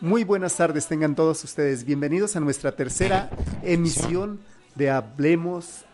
[0.00, 1.84] Muy buenas tardes, tengan todos ustedes.
[1.84, 3.28] Bienvenidos a nuestra tercera
[3.62, 4.40] emisión
[4.76, 5.84] de Hablemos,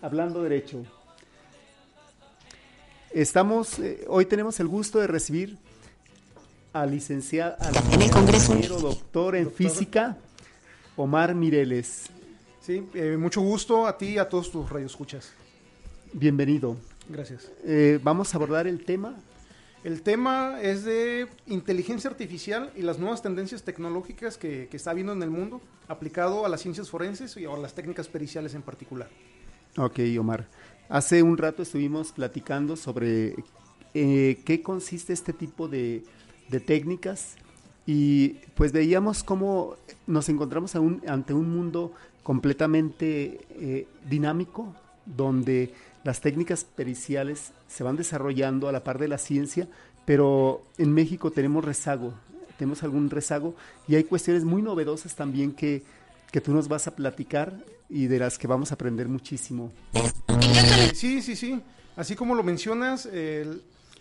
[0.00, 0.84] Hablando Derecho.
[3.10, 5.58] Estamos, eh, hoy tenemos el gusto de recibir
[6.72, 10.16] al licenciado, al ingeniero doctor en física,
[10.96, 12.11] Omar Mireles.
[12.62, 15.32] Sí, eh, mucho gusto a ti y a todos tus radioescuchas.
[16.12, 16.76] Bienvenido.
[17.08, 17.50] Gracias.
[17.64, 19.16] Eh, vamos a abordar el tema.
[19.82, 25.12] El tema es de inteligencia artificial y las nuevas tendencias tecnológicas que, que está habiendo
[25.12, 29.08] en el mundo, aplicado a las ciencias forenses y a las técnicas periciales en particular.
[29.76, 30.46] Ok, Omar.
[30.88, 33.34] Hace un rato estuvimos platicando sobre
[33.92, 36.04] eh, qué consiste este tipo de,
[36.48, 37.34] de técnicas
[37.86, 39.74] y pues veíamos cómo
[40.06, 41.92] nos encontramos un, ante un mundo
[42.22, 44.74] completamente eh, dinámico,
[45.06, 49.68] donde las técnicas periciales se van desarrollando a la par de la ciencia,
[50.04, 52.14] pero en México tenemos rezago,
[52.58, 53.54] tenemos algún rezago
[53.88, 55.82] y hay cuestiones muy novedosas también que,
[56.30, 57.56] que tú nos vas a platicar
[57.88, 59.72] y de las que vamos a aprender muchísimo.
[60.94, 61.60] Sí, sí, sí.
[61.96, 63.08] Así como lo mencionas,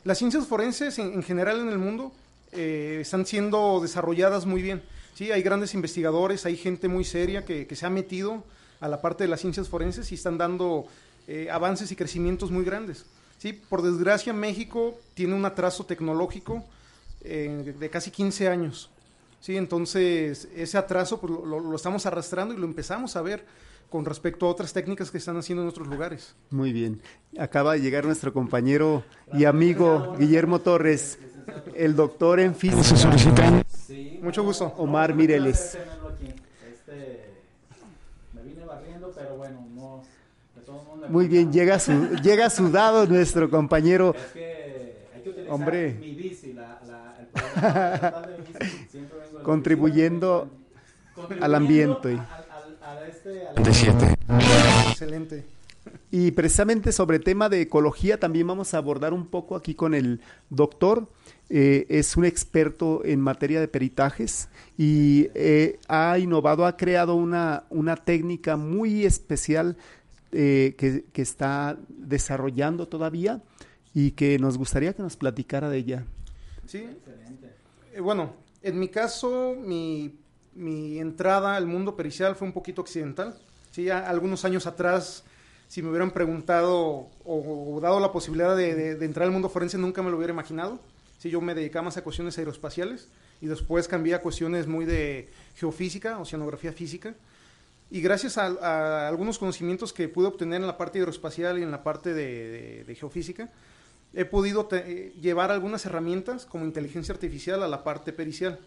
[0.03, 2.13] las ciencias forenses en, en, general en el mundo
[2.51, 4.81] eh, están siendo desarrolladas muy bien.
[5.13, 8.43] Sí, hay grandes investigadores, hay gente muy seria que, que se ha metido
[8.79, 10.87] a la parte de las ciencias forenses y están dando
[11.27, 13.05] eh, avances y crecimientos muy grandes.
[13.37, 16.63] Sí, por desgracia México tiene un atraso tecnológico
[17.21, 18.89] eh, de casi 15 años.
[19.39, 23.43] Sí, entonces ese atraso pues, lo, lo, estamos arrastrando y lo empezamos a ver
[23.89, 26.35] con respecto a otras técnicas que están haciendo en otros lugares.
[26.49, 27.01] Muy bien.
[27.37, 31.19] Acaba de llegar nuestro compañero y amigo Guillermo Torres,
[31.75, 33.63] el doctor en física.
[33.87, 34.73] Sí, Mucho gusto.
[34.77, 35.77] Omar Mireles.
[36.71, 37.29] Este,
[38.33, 40.03] me vine barriendo, pero bueno, no,
[40.55, 44.15] de todos modos Muy bien, llega, su, llega sudado nuestro compañero.
[44.15, 45.93] Es que hay que utilizar Hombre.
[45.99, 50.49] mi bici, la, la, el programa de bici, siempre vengo en la Contribuyendo
[51.41, 52.09] al ambiente.
[52.09, 54.17] Al, al, al este,
[54.89, 55.45] Excelente.
[56.11, 60.21] Y precisamente sobre tema de ecología también vamos a abordar un poco aquí con el
[60.49, 61.07] doctor.
[61.53, 64.47] Eh, es un experto en materia de peritajes
[64.77, 69.75] y eh, ha innovado, ha creado una, una técnica muy especial
[70.31, 73.41] eh, que, que, está desarrollando todavía
[73.93, 76.05] y que nos gustaría que nos platicara de ella.
[76.67, 76.87] Sí,
[77.99, 80.15] bueno, en mi caso, mi,
[80.55, 83.35] mi, entrada al mundo pericial fue un poquito accidental.
[83.71, 85.25] Sí, a, algunos años atrás,
[85.67, 90.01] si me hubieran preguntado o, dado la posibilidad de, de entrar al mundo forense, nunca
[90.01, 90.79] me lo hubiera imaginado.
[91.21, 93.07] Sí, yo me dedicaba más a cuestiones aeroespaciales
[93.41, 97.13] y después cambié a cuestiones muy de geofísica, oceanografía física.
[97.91, 101.69] Y gracias a, a, algunos conocimientos que pude obtener en la parte aeroespacial y en
[101.69, 103.51] la parte de, de, de geofísica,
[104.15, 108.57] he podido te, llevar algunas herramientas como inteligencia artificial a la parte pericial.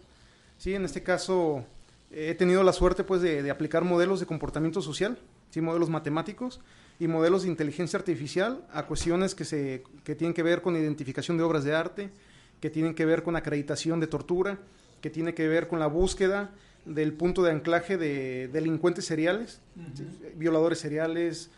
[0.57, 1.65] Sí, en este caso
[2.09, 5.17] he tenido la suerte pues de, de aplicar modelos de comportamiento social,
[5.49, 6.61] sí, modelos matemáticos
[7.01, 11.35] y modelos de inteligencia artificial a cuestiones que, se, que tienen que ver con identificación
[11.35, 12.11] de obras de arte,
[12.59, 14.59] que tienen que ver con acreditación de tortura,
[15.01, 16.51] que tiene que ver con la búsqueda
[16.85, 20.35] del punto de anclaje de delincuentes seriales, uh -huh.
[20.35, 21.49] violadores seriales,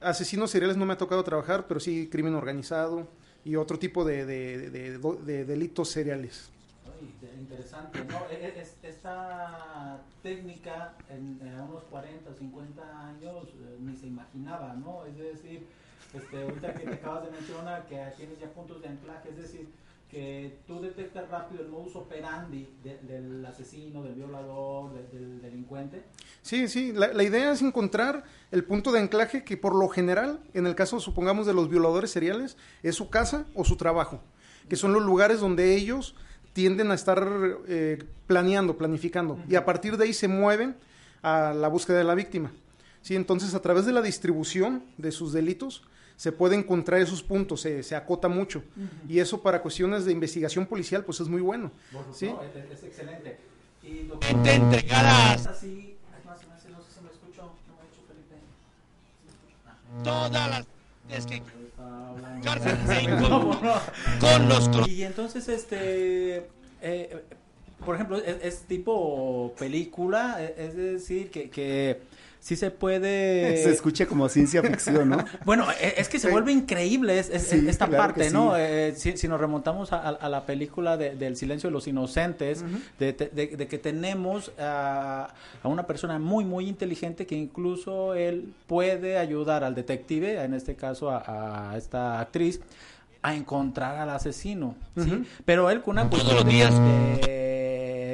[0.00, 3.08] asesinos seriales no me ha tocado trabajar, pero sí crimen organizado
[3.44, 6.50] y otro tipo de, de, de, de delitos seriales.
[7.38, 8.26] Interesante, ¿no?
[8.30, 14.74] E, Es, esta técnica en, en, unos 40 o 50 años eh, ni se imaginaba,
[14.74, 15.04] ¿no?
[15.06, 15.66] Es decir,
[16.14, 19.68] este, ahorita que te acabas de mencionar que tienes ya puntos de anclaje, es decir,
[20.12, 26.04] que tú detectas rápido el modus operandi de, del asesino, del violador, de, del delincuente.
[26.42, 30.40] Sí, sí, la, la, idea es encontrar el punto de anclaje que por lo general,
[30.52, 34.20] en el caso supongamos de los violadores seriales, es su casa o su trabajo,
[34.68, 36.14] que son los lugares donde ellos
[36.52, 37.26] tienden a estar
[37.66, 39.52] eh, planeando, planificando, uh -huh.
[39.52, 40.76] y a partir de ahí se mueven
[41.22, 42.52] a la búsqueda de la víctima.
[43.00, 45.84] Sí, entonces a través de la distribución de sus delitos,
[46.22, 48.62] se puede encontrar esos puntos, se, se acota mucho.
[48.76, 49.10] Uh -huh.
[49.10, 51.72] Y eso para cuestiones de investigación policial, pues es muy bueno.
[51.90, 52.26] Bueno, ¿sí?
[52.26, 53.38] no, es, es, excelente.
[53.82, 55.48] Y lo que te entregarás.
[55.48, 58.36] Así, no sé si me escucho, no me ha dicho Felipe.
[60.04, 60.66] Todas las
[61.10, 61.42] es que
[63.28, 63.58] con,
[64.20, 66.46] con los y entonces este
[66.80, 67.24] eh,
[67.84, 72.00] por ejemplo es, es, tipo película es decir que, que
[72.44, 73.56] sí se puede...
[73.62, 75.24] Se escucha como ciencia ficción, ¿no?
[75.44, 78.50] bueno, e, es que se vuelve increíble es, es- Sí, esta claro parte, ¿no?
[78.50, 78.56] sí.
[78.60, 82.64] Eh, si, si nos remontamos a, a la película de- del silencio de los inocentes,
[82.98, 88.14] de, de- de- de que tenemos a, a una persona muy, muy inteligente que incluso
[88.14, 92.60] él puede ayudar al detective, en este caso a, a esta actriz,
[93.24, 95.22] a encontrar al asesino, ¿sí?
[95.44, 96.74] Pero él con una Todos cuestión los días.
[96.74, 97.41] de-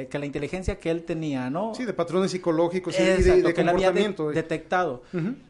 [0.09, 1.73] que la inteligencia que él tenía, ¿no?
[1.75, 4.29] Sí, de patrones psicológicos y de- Exacto, de, de que él había de- comportamiento.
[4.31, 5.03] detectado.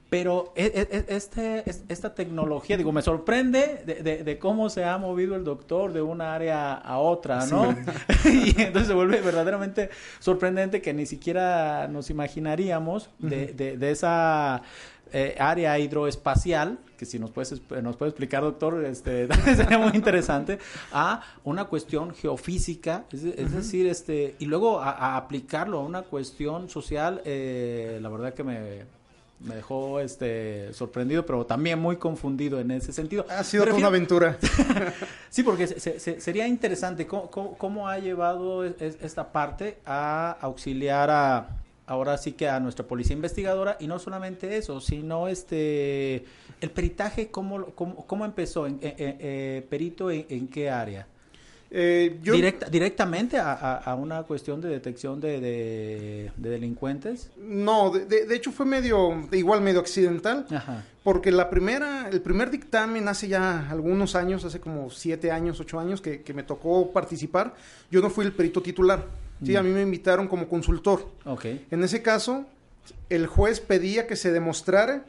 [0.10, 4.70] Pero e- e- e- este, es- esta tecnología, digo, me sorprende de, de- de cómo
[4.72, 7.76] se ha movido el doctor de una área a otra, ¿no?
[8.26, 9.90] y entonces se vuelve verdaderamente
[10.20, 14.64] sorprendente que ni siquiera nos imaginaríamos de esa
[15.14, 20.60] eh, área hidroespacial, que si nos puedes, nos puede explicar, doctor, este, sería muy interesante,
[20.92, 25.84] a una cuestión geofísica, es, de- es decir, este, y luego a, a aplicarlo a
[25.84, 28.60] una cuestión social, eh, la verdad que me,
[29.40, 33.26] me dejó este sorprendido, pero también muy confundido en ese sentido.
[33.30, 34.38] Ha sido una aventura.
[35.30, 39.32] Sí, porque se- se- se- sería interesante cómo, cómo- cómo ha llevado es- es- esta
[39.32, 41.48] parte a auxiliar a
[41.90, 46.24] ahora sí que a nuestra policía investigadora y no solamente eso, sino este
[46.62, 51.08] el peritaje cómo cómo, cómo empezó, en, eh, perito en, en qué área.
[51.72, 57.30] Eh, yo, Directa- directamente a, a- a una cuestión de detección de, de- de delincuentes.
[57.38, 60.84] No, de, de- de hecho fue medio, igual medio accidental, Ajá.
[61.04, 65.80] porque la primera, el primer dictamen hace ya algunos años, hace como siete años, ocho
[65.80, 67.54] años que, que me tocó participar,
[67.92, 69.06] yo no fui el perito titular,
[69.44, 71.10] sí, a mí me invitaron como consultor.
[71.26, 71.46] Ok.
[71.72, 72.46] En ese caso,
[73.10, 75.06] el juez pedía que se demostrara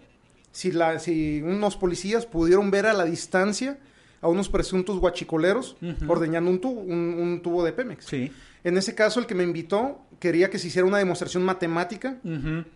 [0.53, 3.79] si, la, si unos policías pudieron ver a la distancia
[4.23, 8.05] a unos presuntos guachicoleros ordeñando un tubo, un, un tubo de Pemex.
[8.05, 8.31] Sí.
[8.65, 12.19] En ese caso, el que me invitó quería que se hiciera una demostración matemática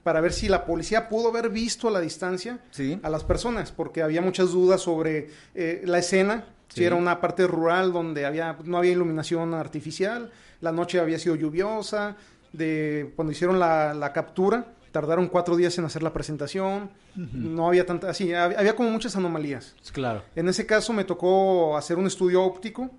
[0.03, 2.99] para ver si la policía pudo haber visto a la distancia Sí.
[3.03, 6.81] a las personas, porque había muchas dudas sobre eh, la escena, Sí.
[6.81, 10.31] si era una parte rural donde había no había iluminación artificial,
[10.65, 12.17] la noche había sido lluviosa,
[12.53, 17.85] de cuando hicieron la, la captura, tardaron cuatro días en hacer la presentación, no había
[17.87, 19.75] tanta, así, había, había como muchas anomalías.
[19.93, 20.23] Claro.
[20.35, 22.91] En ese caso me tocó hacer un estudio óptico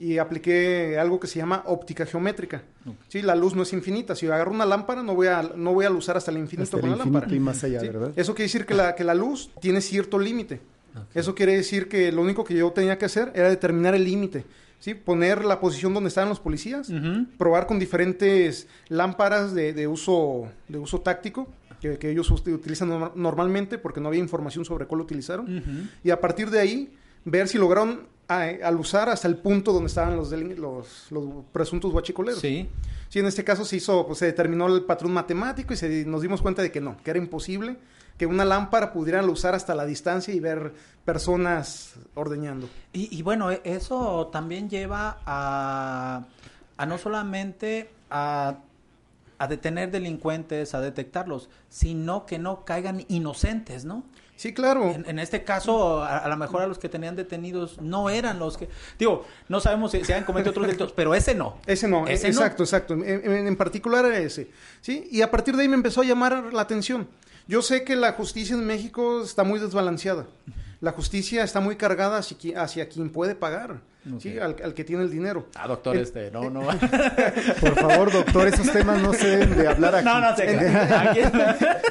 [0.00, 2.62] y apliqué algo que se llama óptica geométrica.
[3.08, 4.14] Sí, la luz no es infinita.
[4.14, 6.62] Si yo agarro una lámpara, no voy a, no voy a usar hasta el infinito
[6.64, 7.34] Hasta con el la lámpara.
[7.34, 8.12] y más allá, Sí, ¿verdad?
[8.14, 10.60] Eso quiere decir que la, que la luz tiene cierto límite.
[11.14, 14.44] Eso quiere decir que lo único que yo tenía que hacer era determinar el límite.
[14.80, 14.94] ¿Sí?
[14.94, 16.88] Poner la posición donde estaban los policías,
[17.36, 21.48] probar con diferentes lámparas de, de uso, de uso táctico
[21.80, 25.46] que, que ellos ut- utilizan norma- normalmente porque no había información sobre cuál utilizaron
[26.02, 26.92] y a partir de ahí
[27.24, 31.92] ver si lograron a- al usar hasta el punto donde estaban los, los, los presuntos
[31.92, 32.40] guachicoleros.
[32.40, 32.68] Sí.
[33.08, 36.20] Sí, en este caso se hizo, pues se determinó el patrón matemático y se, nos
[36.20, 37.76] dimos cuenta de que no, que era imposible
[38.18, 40.74] que una lámpara pudiera usar hasta la distancia y ver
[41.04, 42.68] personas ordeñando.
[42.92, 46.24] Y, y bueno, e- eso también lleva a,
[46.76, 48.56] a no solamente a,
[49.38, 54.02] a detener delincuentes, a detectarlos, sino que no caigan inocentes, ¿no?
[54.36, 54.90] Sí, claro.
[54.90, 58.38] En, en este caso, a, a lo mejor a los que tenían detenidos no eran
[58.38, 58.68] los que...
[58.96, 61.56] Digo, no sabemos si, si han cometido otros delitos, pero ese no.
[61.66, 62.34] Ese no, Ese no.
[62.34, 62.94] exacto, exacto.
[62.94, 64.48] En particular era ese.
[64.80, 65.08] ¿sí?
[65.10, 67.08] Y a partir de ahí me empezó a llamar la atención.
[67.48, 70.26] Yo sé que la justicia en México está muy desbalanceada.
[70.80, 73.80] La justicia está muy cargada hacia, qui- hacia quien puede pagar,
[74.20, 74.38] ¿sí?
[74.38, 75.46] Al, al que tiene el dinero.
[75.56, 76.60] Ah, doctor, El- este, no, no.
[77.60, 80.04] Por favor, doctor, esos temas no se deben de hablar aquí.
[80.04, 80.48] no, no sé.
[80.48, 81.20] Aquí-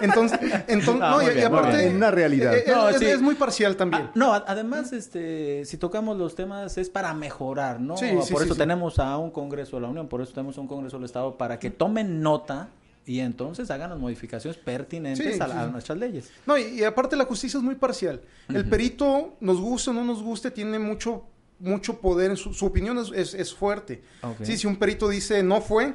[0.01, 1.87] Entonces, entonces Ah, no, y, aparte...
[1.87, 2.55] En una realidad.
[2.55, 3.05] eh, eh, No, es, sí.
[3.07, 4.03] es muy parcial también.
[4.05, 7.97] Ah, no, a- además, este, si tocamos los temas es para mejorar, ¿no?
[7.97, 8.59] Sí, sí, por sí, eso sí.
[8.59, 11.59] tenemos a un Congreso de la Unión, por eso tenemos un Congreso del Estado, para
[11.59, 12.69] que tomen nota
[13.07, 15.71] y entonces hagan las modificaciones pertinentes Sí, a, sí, a sí.
[15.71, 16.29] nuestras leyes.
[16.45, 18.21] No, y, y aparte la justicia es muy parcial.
[18.53, 21.23] El perito, nos guste o no nos guste, tiene mucho,
[21.59, 24.03] mucho poder, en su, su opinión es, es- es fuerte.
[24.21, 24.43] Ok.
[24.43, 25.93] Sí, si un perito dice no fue,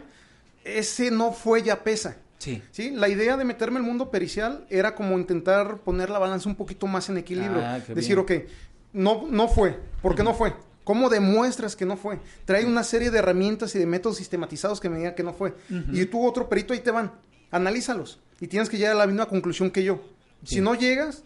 [0.65, 2.17] ese no fue ya pesa.
[2.39, 2.61] Sí.
[2.73, 6.57] Sí, la idea de meterme al mundo pericial era como intentar poner la balanza un
[6.57, 7.61] poquito más en equilibrio.
[7.65, 8.47] Ah, Decir, ok, bien.
[8.93, 9.79] no, no fue.
[10.01, 10.53] ¿Por qué no fue?
[10.85, 12.19] ¿Cómo demuestras que no fue?
[12.45, 15.55] Trae una serie de herramientas y de métodos sistematizados que me digan que no fue.
[15.93, 17.13] Y tú, otro perito, ahí te van.
[17.51, 18.21] Analízalos.
[18.41, 20.01] Y tienes que llegar a la misma conclusión que yo.
[20.45, 20.57] Sí.
[20.57, 21.23] Si no llegas,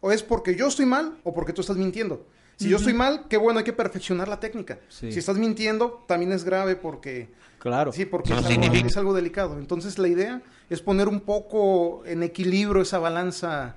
[0.00, 2.26] o es porque yo estoy mal o porque tú estás mintiendo.
[2.56, 4.80] Si yo estoy mal, qué bueno, hay que perfeccionar la técnica.
[4.88, 5.12] Sí.
[5.12, 7.92] Si estás mintiendo, también es grave porque Claro.
[7.92, 9.58] Sí, porque No es, algo, es algo delicado.
[9.58, 13.76] Entonces la idea es poner un poco en equilibrio esa balanza,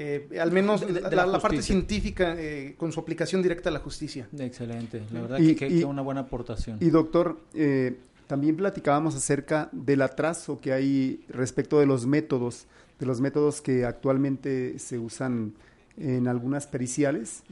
[0.00, 3.42] eh, al menos De- de- la, de la la parte científica eh, con su aaplicación
[3.42, 4.28] directa a la justicia.
[4.38, 5.02] Excelente.
[5.12, 6.78] La verdad Y- que, que- y- que una buena aportación.
[6.80, 7.96] Y doctor, eh,
[8.28, 12.66] también platicábamos acerca del atraso que hay respecto de los métodos,
[13.00, 15.54] de los métodos que actualmente se usan
[15.96, 17.42] en algunas periciales.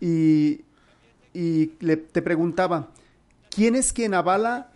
[0.00, 0.60] Y,
[1.32, 2.90] y te preguntaba,
[3.48, 4.70] ¿quién es quien avala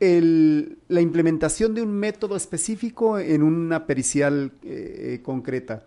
[0.00, 5.82] el, la implementación de un método específico en una pericial eh, concreta?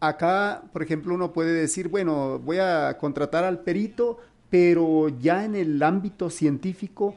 [0.00, 5.54] Acá, por ejemplo, uno puede decir, bueno, voy a contratar al perito, pero ya en
[5.54, 7.14] el ámbito científico,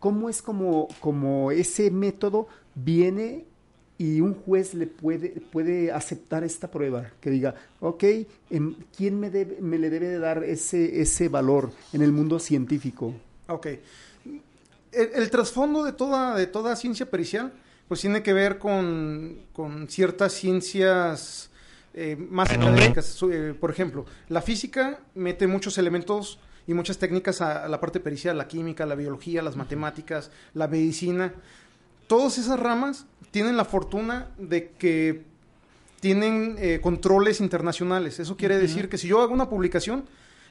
[0.00, 3.44] ¿cómo es como, como ese método viene
[3.96, 8.04] y un juez le puede, puede aceptar esta prueba, que diga, ok,
[8.48, 12.38] em, ¿quién me, debe, me le debe de dar ese, ese valor en el mundo
[12.38, 13.14] científico?
[13.46, 13.66] Ok.
[14.90, 17.52] El, trasfondo de toda, de toda ciencia pericial,
[17.88, 21.49] pues tiene que ver con, con ciertas ciencias
[21.94, 23.18] eh, más académicas.
[23.30, 28.00] Eh, por ejemplo, la física mete muchos elementos y muchas técnicas a, a la parte
[28.00, 31.34] pericial, la química, la biología, las matemáticas, la medicina
[32.10, 35.22] todas esas ramas tienen la fortuna de que
[36.00, 38.18] tienen eh, controles internacionales.
[38.18, 40.06] Eso quiere decir que si yo hago una publicación,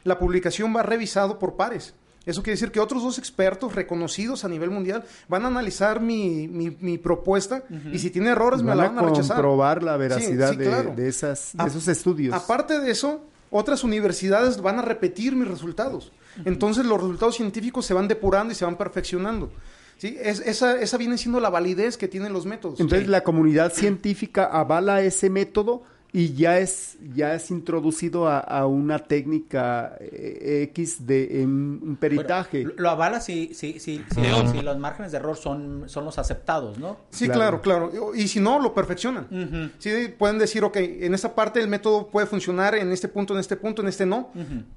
[0.05, 1.96] la publicación va revisado por pares.
[2.29, 6.48] Eso quiere decir que otros dos expertos reconocidos a nivel mundial van a analizar mi,
[6.48, 9.38] mi, propuesta y si tiene errores me la van a, rechazar.
[9.38, 12.36] comprobar la veracidad de, esas, esos estudios.
[12.36, 16.12] Aparte de eso, otras universidades van a repetir mis resultados.
[16.45, 19.51] Entonces los resultados científicos se van depurando y se van perfeccionando.
[19.98, 20.15] ¿sí?
[20.21, 22.79] Es, esa, esa viene siendo la validez que tienen los métodos.
[22.79, 25.81] Entonces la comunidad científica avala ese método
[26.12, 32.66] y ya es ya es introducido a, una técnica eh, X de un peritaje.
[32.78, 36.98] lo avala si, si, si, si, los márgenes de error son, son los aceptados, ¿no?
[37.12, 37.92] Sí, claro, claro.
[38.16, 39.72] Y si no, lo perfeccionan.
[39.78, 43.39] Sí, pueden decir, ok, en esta parte el método puede funcionar, en este punto, en
[43.39, 44.32] este punto, en este no.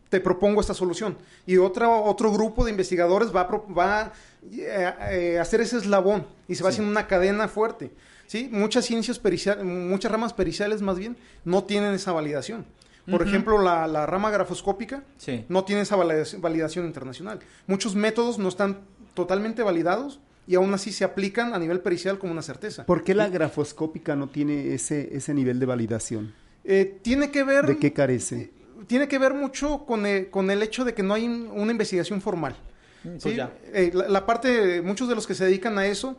[0.09, 1.17] Te propongo esta solución.
[1.47, 4.13] Y otra, otro grupo de investigadores va, va
[4.51, 7.91] eh, eh, hacer ese eslabón y se va haciendo una cadena fuerte.
[8.33, 8.49] ¿Sí?
[8.51, 12.65] Muchas ciencias periciales, muchas ramas periciales más bien, no tienen esa validación.
[13.11, 15.03] Por ejemplo, la, rama grafoscópica
[15.51, 17.41] no tiene esa validación, internacional.
[17.67, 18.79] Muchos métodos no están
[19.13, 22.87] totalmente validados y aún así se aplican a nivel pericial como una certeza.
[22.87, 26.33] ¿Por qué la grafoscópica no tiene ese, ese nivel de validación?
[26.65, 27.67] Eh, tiene que ver...
[27.67, 28.51] ¿De qué carece?
[28.87, 32.21] tiene que ver mucho con el, con el hecho de que no hay una investigación
[32.21, 32.57] formal.
[33.05, 33.39] Mm, pues
[33.73, 36.17] eh, la, parte, muchos de los que se dedican a eso,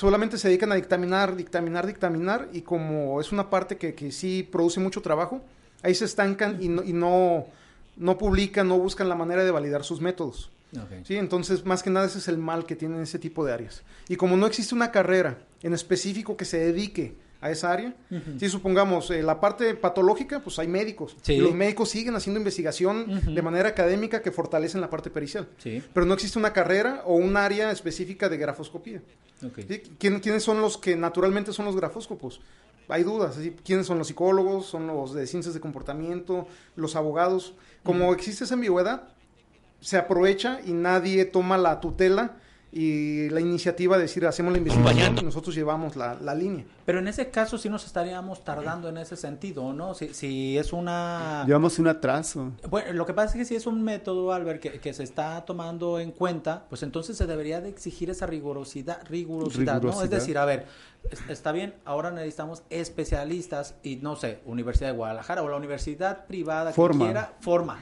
[0.00, 4.48] solamente se dedican a dictaminar, dictaminar, dictaminar, y como es una parte que, que sí
[4.50, 5.42] produce mucho trabajo,
[5.82, 7.44] ahí se estancan y no, y no,
[7.98, 10.50] no publican, no buscan la manera de validar sus métodos.
[11.04, 13.82] Sí, entonces, más que nada, ese es el mal que tienen ese tipo de áreas.
[14.08, 17.94] Y como no existe una carrera en específico que se dedique a esa área.
[18.38, 21.14] Si supongamos eh, la parte patológica, pues hay médicos.
[21.26, 25.46] Y los médicos siguen haciendo investigación de manera académica que fortalecen la parte pericial.
[25.92, 29.02] Pero no existe una carrera o un área específica de grafoscopía.
[29.98, 32.40] ¿Quiénes son los que naturalmente son los grafóscopos?
[32.88, 33.38] Hay dudas.
[33.64, 34.66] ¿Quiénes son los psicólogos?
[34.66, 36.46] ¿Son los de ciencias de comportamiento?
[36.76, 37.54] ¿Los abogados?
[37.84, 39.08] Como existe esa ambigüedad,
[39.80, 42.36] se aprovecha y nadie toma la tutela
[42.72, 46.64] y la iniciativa de decir hacemos la investigación y nosotros llevamos la, la, línea.
[46.86, 49.94] Pero en ese caso sí nos estaríamos tardando en ese sentido, ¿no?
[49.94, 51.44] Si, si es una...
[51.46, 52.52] Llevamos un atraso.
[52.68, 55.44] Bueno, lo que pasa es que si es un método, Albert, que, que se está
[55.44, 60.02] tomando en cuenta, pues entonces se debería de exigir esa rigurosidad, rigurosidad, ¿no?
[60.02, 60.66] Es decir, a ver,
[61.28, 66.72] está bien, ahora necesitamos especialistas y no sé, Universidad de Guadalajara o la universidad privada
[66.72, 67.78] que quiera, forma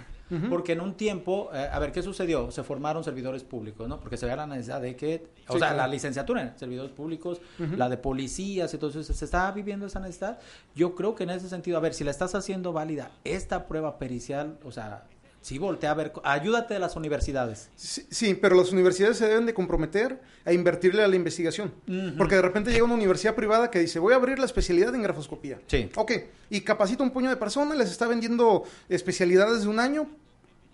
[0.50, 2.50] porque en un tiempo, eh, a ver, ¿qué sucedió?
[2.50, 3.98] Se formaron servidores públicos, ¿no?
[3.98, 7.88] Porque se veía la necesidad de que, o sea, la licenciatura en servidores públicos, la
[7.88, 10.38] de policías, entonces se estaba viviendo esa necesidad.
[10.74, 13.98] Yo creo que en ese sentido, a ver, si la estás haciendo válida esta prueba
[13.98, 15.04] pericial, o sea,
[15.40, 17.70] Sí, voltea a ver, ayúdate de las universidades.
[17.76, 21.72] Sí, pero las universidades se deben de comprometer a invertirle a la investigación.
[22.16, 25.02] Porque de repente llega una universidad privada que dice, voy a abrir la especialidad en
[25.02, 25.60] grafoscopía.
[25.66, 25.90] Sí.
[25.94, 26.12] Ok,
[26.50, 30.08] y capacita un puño de personas, les está vendiendo especialidades de un año,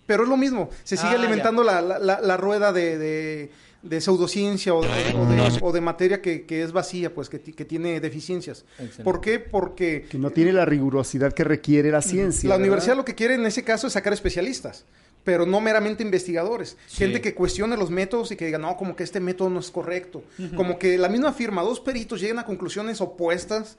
[0.07, 3.51] pero es lo mismo, se sigue ah, alimentando la, la, rueda de de
[4.01, 8.65] pseudociencia o de, o de, materia que, que, es vacía, pues que, que tiene deficiencias.
[9.03, 9.39] ¿Por qué?
[9.39, 10.07] Porque...
[10.09, 12.49] Que no tiene la rigurosidad que requiere la ciencia.
[12.49, 14.85] La universidad lo que quiere en ese caso es sacar especialistas
[15.25, 16.77] pero no meramente investigadores.
[16.87, 19.71] Gente que cuestione los métodos y que diga, no, como que este método no es
[19.71, 20.23] correcto.
[20.55, 23.79] Como que la misma firma, dos peritos lleguen a conclusiones opuestas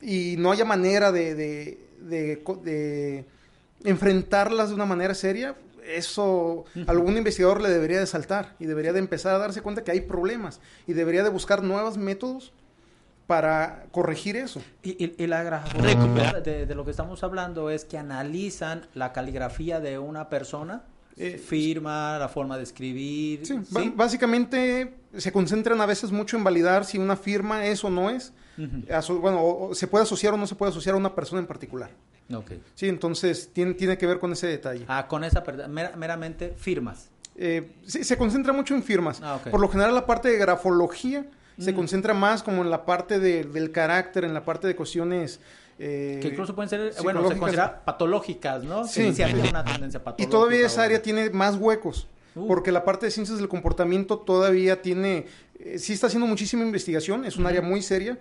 [0.00, 3.24] y no haya manera de, de, de
[3.84, 5.56] enfrentarlas de una manera seria,
[5.88, 9.90] eso algún investigador le debería de saltar y debería de empezar a darse cuenta que
[9.90, 12.52] hay problemas y debería de buscar nuevos métodos
[13.26, 14.62] para corregir eso.
[14.82, 20.30] Y, la grafía de, lo que estamos hablando es que analizan la caligrafía de una
[20.30, 20.84] persona
[21.18, 23.44] Eh, firma, la forma de escribir.
[23.44, 23.54] Sí,
[23.94, 28.32] básicamente se concentran a veces mucho en validar si una firma es o no es.
[29.20, 31.90] bueno, se puede asociar o no se puede asociar a una persona en particular.
[32.32, 32.62] Okay.
[32.74, 34.84] Sí, entonces tiene, tiene que ver con ese detalle.
[34.86, 37.08] Ah, con esa, meramente firmas.
[37.34, 39.20] Eh, sí, se concentra mucho en firmas.
[39.22, 41.24] Ah, Por lo general la parte de grafología
[41.58, 41.74] se mm.
[41.74, 45.40] concentra más como en la parte del carácter, en la parte de cuestiones...
[45.78, 48.84] Eh, que incluso pueden ser, bueno, se considera patológicas, ¿no?
[48.86, 49.12] Sí.
[49.14, 50.22] sí una tendencia patológica.
[50.22, 52.08] Y todavía esa área tiene más huecos.
[52.34, 52.46] Uh.
[52.46, 55.26] Porque la parte de ciencias del comportamiento todavía tiene,
[55.58, 58.18] eh, sí está haciendo muchísima investigación, es un área muy seria,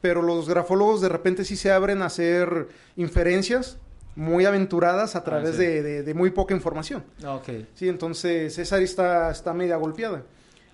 [0.00, 3.78] pero los grafólogos de repente sí se abren a hacer inferencias
[4.16, 7.04] muy aventuradas a ah, través de, muy poca información.
[7.24, 7.66] Okay.
[7.74, 10.22] Sí, entonces esa área está, está media golpeada.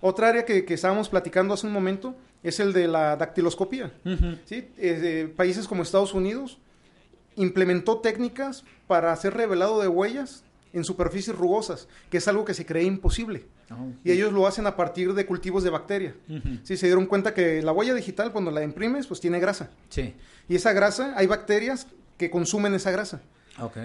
[0.00, 2.14] Otra área que, estábamos platicando hace un momento
[2.49, 3.93] es el de la dactiloscopía.
[4.45, 4.69] ¿sí?
[4.79, 6.59] Eh, países como Estados Unidos
[7.37, 12.67] implementó técnicas para hacer revelado de huellas en superficies rugosas, que es algo que se
[12.67, 13.47] cree imposible.
[13.71, 16.15] Ah, y ellos lo hacen a partir de cultivos de bacteria.
[16.62, 19.71] Sí, se dieron cuenta que la huella digital, cuando la imprimes, pues tiene grasa.
[19.88, 20.15] Sí.
[20.49, 21.87] Y esa grasa, hay bacterias
[22.19, 23.23] que consumen esa grasa.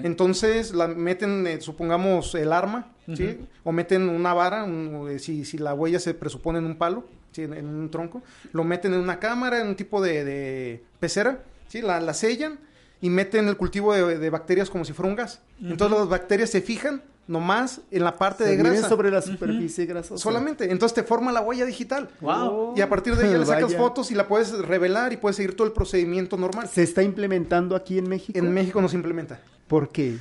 [0.04, 3.38] Entonces la meten, eh, supongamos, el arma, ¿sí?
[3.64, 4.68] O meten una vara,
[5.10, 7.44] eh, si, si, la huella se presupone en un palo, ¿sí?
[7.44, 8.22] en, un tronco,
[8.54, 11.82] lo meten en una cámara, en un tipo de, pecera, ¿sí?
[11.82, 12.60] La, la, sellan
[13.02, 15.42] y meten el cultivo de, bacterias como si fuera un gas.
[15.62, 18.90] Entonces las bacterias se fijan nomás en la parte de grasa.
[18.90, 20.22] sobre la superficie grasosa.
[20.22, 20.70] Solamente.
[20.72, 22.10] Entonces te forma la huella digital.
[22.20, 22.74] Wow.
[22.76, 25.56] Y a partir de ahí le sacas fotos y la puedes revelar y puedes seguir
[25.56, 26.68] todo el procedimiento normal.
[26.68, 28.38] ¿Se está implementando aquí en México?
[28.38, 29.40] En México no se implementa.
[29.68, 30.18] ¿Por qué?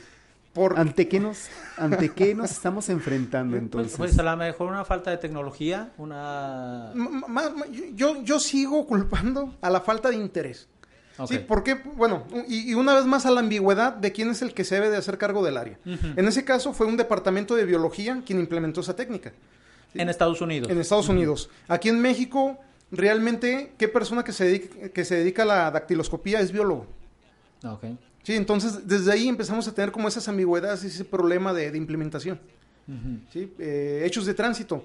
[0.52, 0.78] Por...
[0.78, 3.97] ¿Ante, qué nos, ¿Ante qué nos estamos enfrentando pues, entonces?
[3.97, 6.92] Pues, a lo mejor una falta de tecnología, una...
[7.95, 10.69] yo, yo sigo culpando a la falta de interés.
[11.28, 14.64] Sí, porque, bueno, y, una vez más a la ambigüedad de quién es el que
[14.64, 15.78] se debe de hacer cargo del área.
[15.85, 19.33] En ese caso fue un departamento de biología quien implementó esa técnica.
[19.95, 20.71] En Estados Unidos.
[20.71, 21.50] En Estados Unidos.
[21.69, 22.59] Aquí en México,
[22.90, 26.87] realmente, ¿qué persona que se dedica, que se dedica a la dactiloscopía es biólogo?
[27.62, 27.99] Okay.
[28.22, 32.38] Sí, entonces desde ahí empezamos a tener como esas ambigüedades y ese problema de, implementación.
[33.32, 33.52] ¿sí?
[33.58, 34.84] Eh, hechos de tránsito.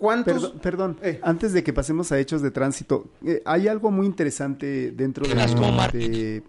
[0.00, 0.52] ¿Cuántos?
[0.62, 1.20] Perdón, eh.
[1.22, 6.42] antes de que pasemos a hechos de tránsito, eh, hay algo muy interesante dentro de,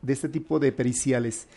[0.00, 1.48] de, este tipo de periciales.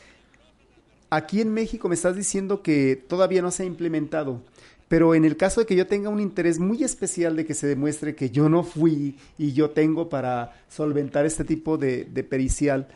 [1.11, 4.41] Aquí en México me estás diciendo que todavía no se ha implementado,
[4.87, 7.67] pero en el caso de que yo tenga un interés muy especial de que se
[7.67, 12.87] demuestre que yo no fui y yo tengo para solventar este tipo de, de pericial,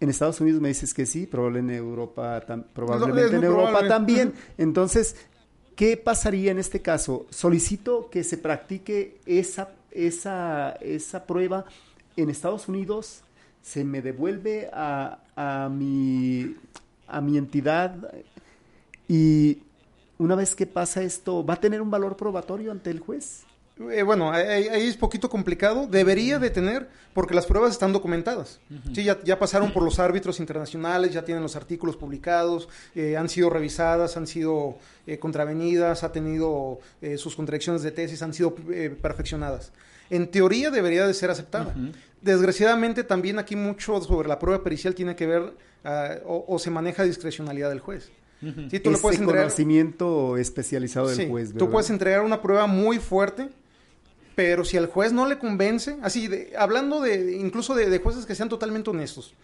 [0.00, 4.32] en Estados Unidos me dices que sí, probablemente en Europa, probablemente en Europa también.
[4.56, 5.14] Entonces,
[5.76, 7.26] ¿qué pasaría en este caso?
[7.30, 11.66] Solicito que se practique esa, esa, esa prueba
[12.16, 13.22] en Estados Unidos,
[13.62, 16.56] se me devuelve a, a, mi,
[17.06, 18.12] a mi entidad
[19.06, 19.58] y
[20.18, 23.44] una vez que pasa esto, ¿va a tener un valor probatorio ante el juez?
[23.88, 25.86] Eh, bueno, ahí, es poquito complicado.
[25.86, 28.60] Debería de tener, porque las pruebas están documentadas.
[28.92, 33.28] Sí, ya, ya, pasaron por los árbitros internacionales, ya tienen los artículos publicados, eh, han
[33.28, 36.80] sido revisadas, han sido eh, contravenidas, ha tenido
[37.16, 39.72] sus contradicciones de tesis, han sido perfeccionadas.
[40.10, 41.74] En teoría debería de ser aceptada.
[42.20, 47.04] Desgraciadamente también aquí mucho sobre la prueba pericial tiene que ver ah, o, se maneja
[47.04, 48.10] discrecionalidad del juez.
[48.70, 51.54] Sí, tú puedes conocimiento especializado del juez.
[51.54, 53.48] Tú puedes entregar una prueba muy fuerte
[54.34, 58.34] pero si al juez no le convence, así, de, hablando de incluso de, jueces que
[58.34, 59.34] sean totalmente honestos,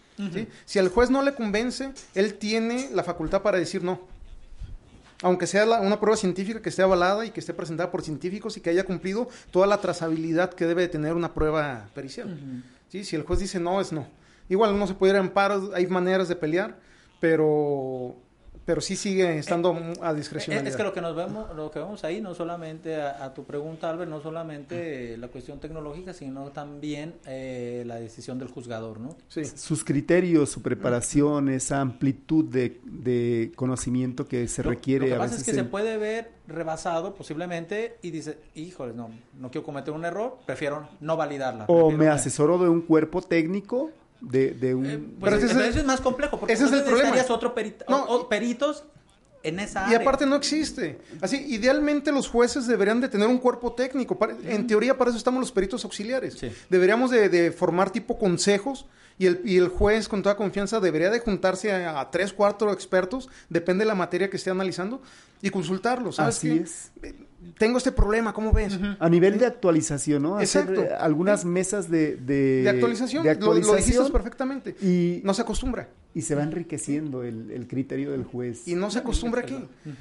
[0.65, 4.01] si al juez no le convence, él tiene la facultad para decir no.
[5.23, 8.61] Aunque sea una prueba científica que esté avalada y que esté presentada por científicos y
[8.61, 12.39] que haya cumplido toda la trazabilidad que debe tener una prueba pericial.
[12.91, 14.07] Si el juez dice no, es no.
[14.49, 16.79] Igual no se puede ir en paro, hay maneras de pelear,
[17.21, 18.17] pero
[18.67, 20.67] pero sí sigue estando a discreción.
[20.67, 23.89] Es que lo que nos vemos, lo que vemos ahí, no solamente a, tu pregunta,
[23.89, 29.17] Albert, no solamente la cuestión tecnológica, sino también eh, la decisión del juzgador, ¿no?
[29.29, 29.45] Sí.
[29.45, 35.07] Sus criterios, su preparación, esa amplitud de, conocimiento que se requiere.
[35.09, 39.51] Lo que pasa es que se puede ver rebasado posiblemente y dice, híjole, no, no
[39.53, 41.67] quiero cometer un error, prefiero no validarla.
[41.69, 44.87] O me asesoro de un cuerpo técnico de, de un...
[44.87, 47.15] Eh, pues, pero, ese, eso es más complejo, porque ese es el problema.
[47.29, 47.55] otro
[47.89, 48.85] no, peritos
[49.43, 49.99] en esa área.
[49.99, 50.99] Y aparte no existe.
[51.21, 54.19] Así, idealmente los jueces deberían de tener un cuerpo técnico.
[54.45, 56.37] en teoría para eso estamos los peritos auxiliares.
[56.69, 58.87] Deberíamos de, formar tipo consejos
[59.19, 63.29] y el, y el juez con toda confianza debería de juntarse a, tres, cuatro expertos,
[63.49, 65.01] depende de la materia que esté analizando,
[65.41, 66.19] y consultarlos.
[66.21, 66.91] Así es.
[67.59, 68.79] Tengo este problema, ¿cómo ves?
[68.99, 70.41] A nivel de actualización, ¿no?
[70.41, 70.83] Exacto.
[70.83, 74.77] eh, algunas mesas de, de, De actualización, de lo- Lo, dijiste perfectamente.
[74.81, 75.89] y, No se acostumbra.
[76.15, 78.67] y se va enriqueciendo el, el criterio del juez.
[78.67, 79.57] Y no se acostumbra aquí.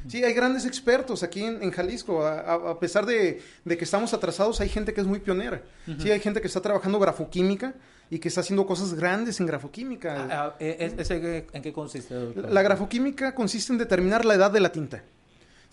[0.08, 2.26] Sí, hay grandes expertos aquí en, en Jalisco.
[2.26, 5.62] A, a- a pesar de, de que estamos atrasados, hay gente que es muy pionera.
[6.00, 7.74] Sí, hay gente que está trabajando grafoquímica
[8.10, 10.16] y que está haciendo cosas grandes en grafoquímica.
[10.16, 12.52] Ah, ah, eh, es- ese qué- ¿En qué consiste, doctor?
[12.52, 15.04] La grafoquímica consiste en determinar la edad de la tinta.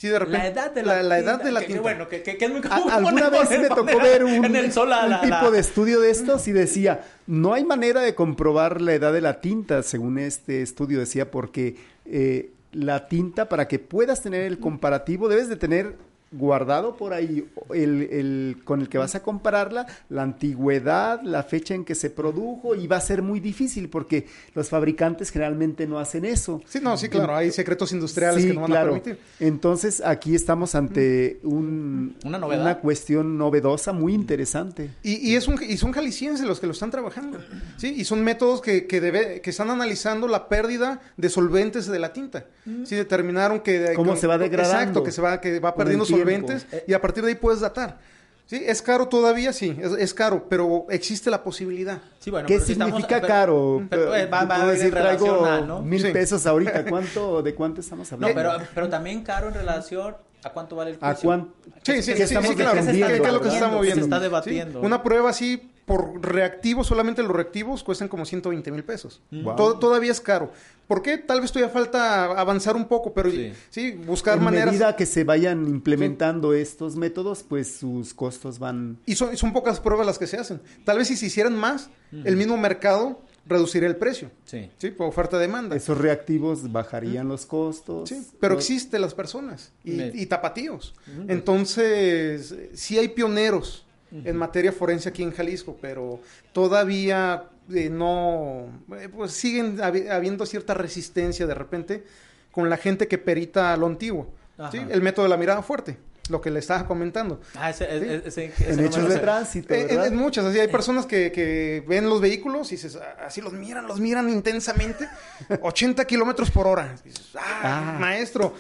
[0.02, 1.80] Sí, de repente, La edad de la, la, edad tinta, de la que- tinta.
[1.82, 4.56] bueno, que, que- que es muy A- común alguna vez me tocó ver un, en
[4.56, 8.00] el sol la- un la- tipo de estudio de estos y decía, no hay manera
[8.00, 13.48] de comprobar la edad de la tinta, según este estudio decía, porque eh, la tinta,
[13.48, 15.94] para que puedas tener el comparativo, debes de tener
[16.32, 21.74] guardado por ahí el, el- con el que vas a compararla, la antigüedad, la fecha
[21.74, 25.98] en que se produjo, y va a ser muy difícil porque los fabricantes generalmente no
[25.98, 26.60] hacen eso.
[26.66, 27.34] Sí, no, sí, claro.
[27.36, 28.94] Hay secretos industriales Sí, que no van claro.
[28.96, 29.18] a permitir.
[29.40, 32.80] Entonces aquí estamos ante un, Una novedad.
[32.80, 34.90] cuestión novedosa muy interesante.
[35.02, 37.38] Y, y es un, y son jaliscienses los que lo están trabajando.
[37.76, 37.94] ¿sí?
[37.96, 42.12] Y son métodos que, que, debe- que están analizando la pérdida de solventes de la
[42.12, 42.46] tinta.
[42.84, 43.92] Sí, determinaron que...
[43.96, 46.21] Cómo que- se va degradando Exacto, que se va, que va perdiendo tiempo.
[46.22, 47.98] Solventes y a partir de ahí puedes datar.
[48.46, 48.60] ¿Sí?
[48.66, 49.52] ¿Es caro todavía?
[49.52, 52.00] Sí, es, es caro, pero existe la posibilidad.
[52.18, 53.86] Sí, bueno, ¿Qué pero si estamos- significa pero- caro?
[53.88, 55.80] pero, eh, va- va a en decir, traigo a, ¿no?
[55.80, 56.10] mil Sí.
[56.12, 56.84] pesos ahorita.
[56.90, 58.34] ¿Cuánto, ¿De cuánto estamos No, hablando?
[58.34, 61.28] pero, pero también caro en relación a cuánto vale el ¿A juicio.
[61.28, 61.54] cuánto?
[61.64, 62.74] Sí, ¿Qué- sí, sí, estamos- sí, qué claro.
[62.84, 63.94] ¿Qué- es lo que se está moviendo?
[64.00, 64.22] Se está Sí.
[64.22, 64.80] debatiendo.
[64.82, 69.20] Una prueba así por reactivos, solamente los reactivos cuestan como 120 mil pesos.
[69.30, 69.56] Wow.
[69.56, 70.52] Todo- todavía es caro.
[70.86, 71.18] ¿Por qué?
[71.18, 73.52] Tal vez todavía falta avanzar un poco, pero Sí.
[73.70, 74.66] sí, buscar En maneras.
[74.72, 78.98] medida que se vayan implementando estos métodos, pues sus costos van...
[79.06, 80.60] Y son, y son pocas pruebas las que se hacen.
[80.84, 81.90] Tal vez si se hicieran más,
[82.24, 84.30] el mismo mercado reduciría el precio.
[84.44, 84.70] Sí.
[84.78, 85.74] Sí, por oferta-demanda.
[85.74, 88.08] Esos reactivos bajarían los costos.
[88.08, 90.94] Sí, pero existen las personas y, Me- y tapatíos.
[91.26, 93.84] Entonces, sí hay pioneros
[94.24, 96.20] en materia forense aquí en Jalisco, pero
[96.52, 98.66] todavía eh, no,
[98.98, 102.04] eh, pues siguen habi- habiendo cierta resistencia de repente
[102.50, 104.28] con la gente que perita lo antiguo.
[104.70, 104.78] ¿sí?
[104.90, 105.96] El método de la mirada fuerte,
[106.32, 107.40] lo que le estaba comentando.
[107.54, 108.06] Ah, ese, Sí.
[108.06, 110.06] ese- ese- ese En hechos de tránsito, Eh, en- ¿verdad?
[110.08, 113.52] en muchas, así hay personas que, que ven los vehículos y dices, "Ah, así los
[113.52, 115.08] miran, los miran intensamente,
[115.62, 116.96] 80 kilómetros por hora.
[117.04, 117.96] Y dices, ah, Ah.
[118.00, 118.54] maestro,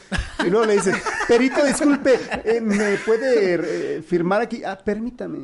[0.44, 0.92] Y luego le dice,
[1.28, 4.62] perito, disculpe, eh, ¿me puede eh, firmar aquí?
[4.64, 5.38] Ah, permítame.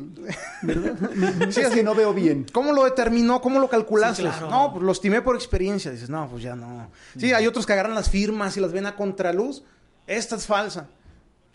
[0.61, 0.95] ¿Verdad?
[1.51, 2.45] Sí, así- que no veo bien.
[2.53, 3.41] ¿Cómo lo determinó?
[3.41, 4.21] ¿Cómo lo calculaste?
[4.23, 4.49] Sí, claro.
[4.49, 5.89] No, pues lo estimé por experiencia.
[5.91, 6.91] Dices, no, pues ya no.
[7.17, 9.63] Sí, hay otros que agarran las firmas y las ven a contraluz.
[10.05, 10.87] Esta es falsa.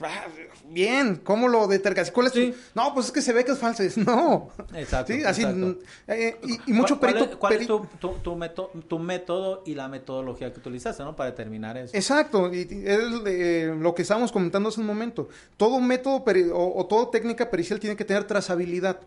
[0.01, 0.25] Ah,
[0.69, 2.11] bien, ¿cómo lo determinas?
[2.11, 2.55] ¿Cuál es tu- Sí.
[2.75, 3.61] No, pues es que se ve que es.
[3.61, 4.51] Dices, no.
[4.75, 5.43] Exacto, Sí, así.
[5.43, 5.67] exacto.
[5.67, 5.77] mm,
[6.09, 7.39] eh, y, y mucho ¿Cuál- perito.
[7.39, 10.59] ¿Cuál, es, peri- cuál es tu, tu, tu meto- tu método y la metodología que
[10.59, 11.15] utilizaste, ¿no?
[11.15, 11.97] Para determinar eso.
[11.97, 15.29] Exacto, y, y es eh, lo que estábamos comentando hace un momento.
[15.57, 18.99] Todo método peri- o, o toda técnica pericial tiene que tener trazabilidad.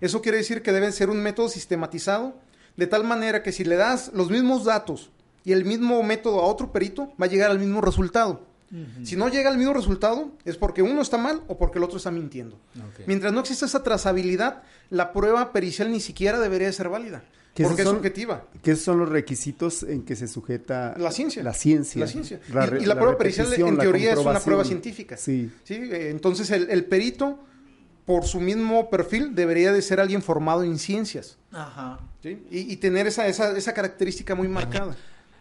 [0.00, 2.34] Eso quiere decir que debe ser un método sistematizado,
[2.76, 5.10] de tal manera que si le das los mismos datos
[5.44, 8.42] y el mismo método a otro perito, va a llegar al mismo resultado.
[9.04, 11.98] Si no llega al mismo resultado, es porque uno está mal o porque el otro
[11.98, 12.58] está mintiendo.
[13.06, 17.22] Mientras no exista esa trazabilidad, la prueba pericial ni siquiera debería de ser válida,
[17.54, 18.44] porque es subjetiva.
[18.62, 21.42] ¿Qué son los requisitos en que se sujeta La ciencia.
[21.44, 22.00] La ciencia.
[22.00, 22.40] La ciencia.
[22.52, 25.16] La y, re- y la, prueba pericial, en teoría, es una prueba científica.
[25.16, 25.50] Sí.
[25.64, 25.78] ¿sí?
[25.92, 27.38] Entonces, el, el perito,
[28.04, 31.38] por su mismo perfil, debería de ser alguien formado en ciencias.
[31.52, 32.00] Ajá.
[32.22, 32.44] ¿sí?
[32.50, 34.96] Y, y tener esa, esa, esa característica muy marcada.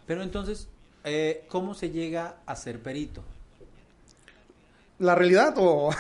[0.08, 0.68] Pero entonces,
[1.06, 3.24] eh, ¿cómo se llega a ser perito?
[4.98, 5.92] ¿La realidad o...?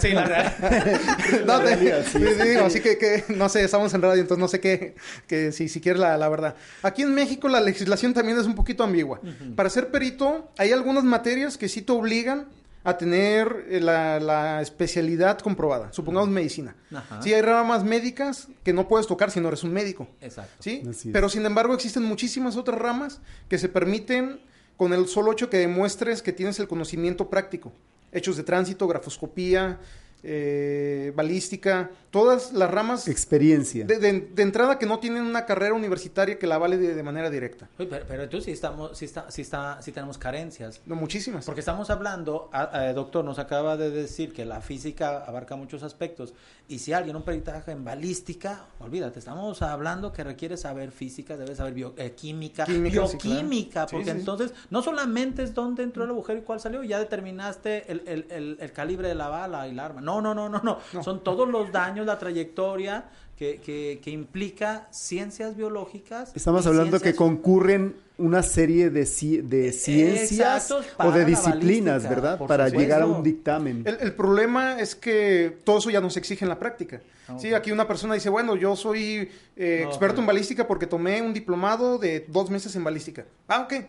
[0.00, 0.58] Sí, la realidad.
[1.44, 2.18] no, te- realidad, sí.
[2.20, 4.94] sí, sí, digo, así que, que, no sé, estamos en radio, entonces no sé qué,
[5.26, 6.54] que si, si quieres la, la verdad.
[6.82, 9.20] Aquí en México la legislación también es un poquito ambigua.
[9.56, 12.46] Para ser perito, hay algunas materias que sí te obligan
[12.84, 15.92] a tener eh, la, la especialidad comprobada.
[15.92, 16.76] Supongamos medicina.
[16.94, 17.20] Ajá.
[17.22, 20.06] Sí, hay ramas médicas que no puedes tocar si no eres un médico.
[20.20, 20.54] Exacto.
[20.60, 20.82] ¿sí?
[21.12, 24.38] Pero sin embargo existen muchísimas otras ramas que se permiten
[24.76, 27.72] con el solo hecho que demuestres que tienes el conocimiento práctico.
[28.12, 29.80] Hechos de tránsito, grafoscopía,
[30.24, 33.84] eh, balística, todas las ramas Experiencia.
[33.84, 37.02] de, de- de entrada que no tienen una carrera universitaria que la vale de, de
[37.02, 37.68] manera directa.
[37.78, 40.80] Uy, pero, pero entonces sí, estamos, sí, está, sí, está, sí tenemos carencias.
[40.86, 41.44] No, muchísimas.
[41.44, 45.82] Porque estamos hablando, a- a- doctor, nos acaba de decir que la física abarca muchos
[45.82, 46.34] aspectos.
[46.68, 51.54] Y si alguien un peritaje en balística, olvídate, estamos hablando que requiere saber física, debe
[51.54, 53.36] saber bio- eh, química, Química, sí, claro.
[53.36, 54.18] bioquímica, porque sí, sí.
[54.18, 58.26] entonces no solamente es dónde entró el agujero y cuál salió, ya determinaste el, el-
[58.30, 60.00] el- el calibre de la bala y la arma.
[60.00, 61.02] No, No, no, no, no, no.
[61.02, 63.04] Son todos los daños, la trayectoria
[63.36, 66.32] que, que, que implica ciencias biológicas.
[66.34, 69.00] Estamos hablando que concurren una serie de,
[69.42, 72.38] de ciencias o de disciplinas, ¿verdad?
[72.46, 73.84] Para llegar a un dictamen.
[73.86, 77.00] El, problema es que todo eso ya nos exige en la práctica.
[77.26, 81.22] Ah, sí, aquí una persona dice, bueno, yo soy eh, experto en balística porque tomé
[81.22, 83.24] un diplomado de dos meses en balística.
[83.48, 83.84] Ah, ok,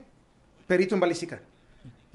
[0.65, 1.39] perito en balística.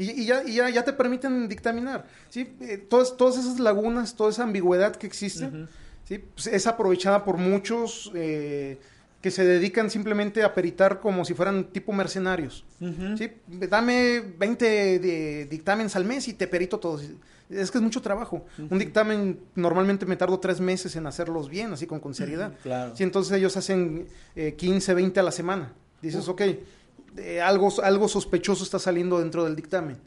[0.00, 2.06] Y, ya, ya, ya, te permiten dictaminar.
[2.30, 2.54] ¿sí?
[2.60, 5.50] Eh, todas, todas esas lagunas, toda esa ambigüedad que existe,
[6.04, 6.18] ¿sí?
[6.18, 8.78] Pues es aprovechada por muchos eh,
[9.20, 12.64] que se dedican simplemente a peritar como si fueran tipo mercenarios.
[12.78, 13.30] ¿sí?
[13.46, 17.02] Dame 20 de dictámenes al mes y te perito todos.
[17.50, 18.46] Es que es mucho trabajo.
[18.70, 22.54] Un dictamen normalmente me tardo tres meses en hacerlos bien, así con, con seriedad.
[22.62, 22.96] Claro.
[22.96, 25.74] Sí, entonces ellos hacen eh, 15, 20 a la semana.
[26.00, 26.42] Dices, ok,
[27.42, 29.98] algo, algo sospechoso está saliendo dentro del dictamen.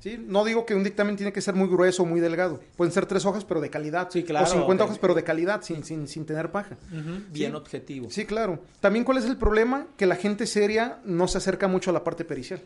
[0.00, 0.22] ¿sí?
[0.26, 2.60] No digo que un dictamen tiene que ser muy grueso o muy delgado.
[2.76, 4.08] Pueden ser tres hojas, pero de calidad.
[4.10, 6.76] Sí, claro, o 50 hojas, pero de calidad, sin, sin, sin tener paja.
[7.30, 8.10] Bien objetivo.
[8.10, 8.60] Sí, claro.
[8.80, 9.86] También, ¿cuál es el problema?
[9.96, 12.60] Que la gente seria no se acerca mucho a la parte pericial.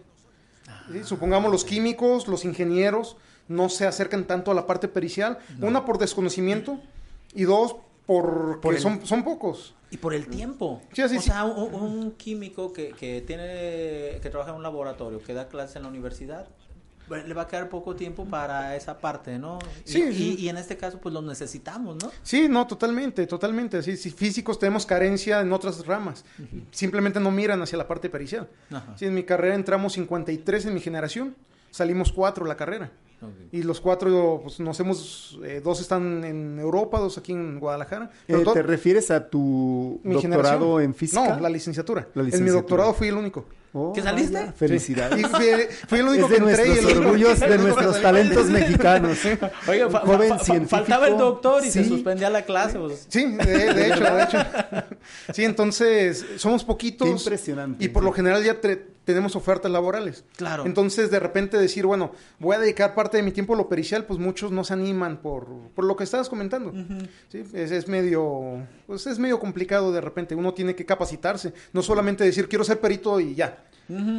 [1.05, 3.17] Supongamos los químicos, los ingenieros,
[3.49, 5.39] no se acercan tanto a la parte pericial.
[5.61, 6.79] Una, por desconocimiento.
[7.35, 7.77] Y dos,
[8.07, 9.75] porque son, son pocos.
[9.91, 10.83] Y por el tiempo.
[10.91, 15.77] o sea, un, químico que, que, tiene, que trabaja en un laboratorio, que da clases
[15.77, 16.49] en la universidad,
[17.09, 19.59] le va a quedar poco tiempo para esa parte, ¿no?
[19.85, 22.11] Sí, y, en este caso, pues lo necesitamos, ¿no?
[22.23, 23.83] Sí, no, totalmente, totalmente.
[23.83, 26.25] Sí, si físicos tenemos carencia en otras ramas,
[26.71, 28.49] simplemente no miran hacia la parte pericial.
[28.97, 31.37] Sí, en mi carrera entramos 53 en mi generación,
[31.71, 32.91] salimos cuatro la carrera.
[33.53, 38.11] Y los cuatro, pues nos hemos, eh, dos están en Europa, dos aquí en Guadalajara.
[38.29, 41.37] Eh, ¿Te refieres a tu doctorado en física?
[41.37, 42.09] No, la licenciatura.
[42.15, 43.45] En mi doctorado fui el único.
[43.77, 44.53] Oh, ¿Qué saliste?
[44.53, 45.19] Felicidades.
[45.19, 49.19] Y fui, el único es de nuestros orgullos, de nuestros talentos mexicanos.
[49.67, 52.79] Oiga, joven faltaba el doctor y se suspendía la clase.
[52.79, 53.07] Pues.
[53.09, 54.39] Sí, de, hecho, de hecho.
[55.33, 57.09] Sí, entonces somos poquitos.
[57.09, 57.85] Qué impresionante.
[57.85, 58.61] Y por lo general ya
[59.05, 60.25] tenemos ofertas laborales.
[60.37, 60.67] Claro.
[60.67, 64.05] Entonces, de repente decir, bueno, voy a dedicar parte de mi tiempo a lo pericial,
[64.05, 66.73] pues muchos no se animan por, por lo que estabas comentando.
[67.29, 70.35] Sí, es, es, medio, pues es medio complicado de repente.
[70.35, 71.53] Uno tiene que capacitarse.
[71.73, 73.65] No solamente decir, quiero ser perito y ya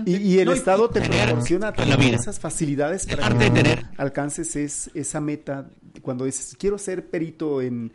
[0.06, 1.74] y, el Estado te proporciona
[2.13, 5.69] esas facilidades para que alcances es, esa meta.
[6.02, 7.91] Cuando dices, quiero ser perito en,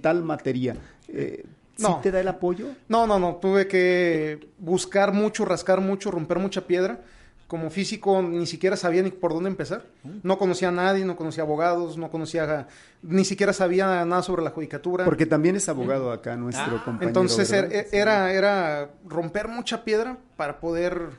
[0.00, 0.76] tal materia,
[1.08, 1.44] eh,
[1.88, 2.68] ¿sí te da el apoyo?
[2.88, 3.36] No, no, no.
[3.36, 7.00] Tuve que buscar mucho, rascar mucho, romper mucha piedra.
[7.46, 9.84] Como físico ni siquiera sabía ni por dónde empezar.
[10.22, 12.68] No conocía a nadie, no conocía abogados, no conocía,
[13.02, 15.04] ni siquiera sabía nada sobre la judicatura.
[15.04, 16.84] Porque también es abogado acá nuestro ah.
[16.84, 17.08] compañero.
[17.08, 21.10] Entonces era, era romper mucha piedra para poder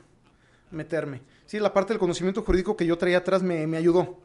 [0.70, 1.20] meterme.
[1.52, 4.20] Sí, la parte del conocimiento jurídico que yo traía atrás me, me ayudó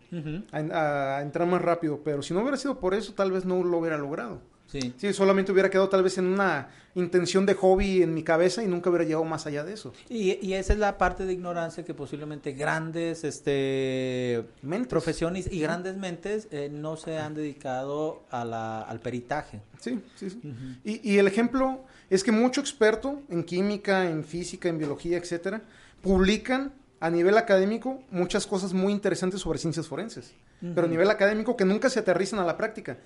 [0.54, 3.80] a, entrar más rápido, pero si no hubiera sido por eso, tal vez no lo
[3.80, 4.40] hubiera logrado.
[4.68, 4.94] Sí.
[4.98, 8.68] sí, solamente hubiera quedado tal vez en una intención de hobby en mi cabeza y
[8.68, 9.94] nunca hubiera llegado más allá de eso.
[10.10, 14.44] Y, y esa es la parte de ignorancia que posiblemente grandes este,
[14.90, 19.62] profesiones y grandes mentes eh, no se han dedicado a la, al peritaje.
[19.80, 20.42] Sí, sí, sí.
[20.84, 25.62] y, y el ejemplo es que mucho experto en química, en física, en biología, etcétera,
[26.02, 31.56] publican a nivel académico muchas cosas muy interesantes sobre ciencias forenses, pero a nivel académico
[31.56, 32.98] que nunca se aterrizan a la práctica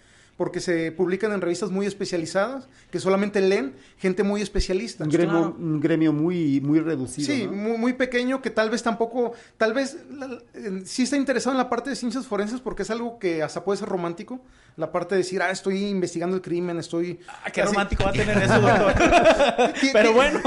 [0.42, 5.04] porque se publican en revistas muy especializadas que solamente leen gente muy especialista.
[5.04, 7.28] Un gremio, muy, muy reducido.
[7.28, 9.98] Sí, muy, pequeño que tal vez tampoco, tal vez
[10.86, 13.78] sí está interesado en la parte de ciencias forenses porque es algo que hasta puede
[13.78, 14.42] ser romántico.
[14.78, 17.20] La parte de decir, ah, estoy investigando el crimen, estoy...
[17.28, 18.94] Ah, qué romántico va a tener eso, doctor.
[19.94, 20.42] Pero bueno.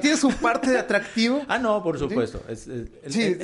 [0.00, 1.42] Tiene su parte de atractivo.
[1.48, 2.40] Ah, no, por supuesto.
[3.08, 3.36] sí.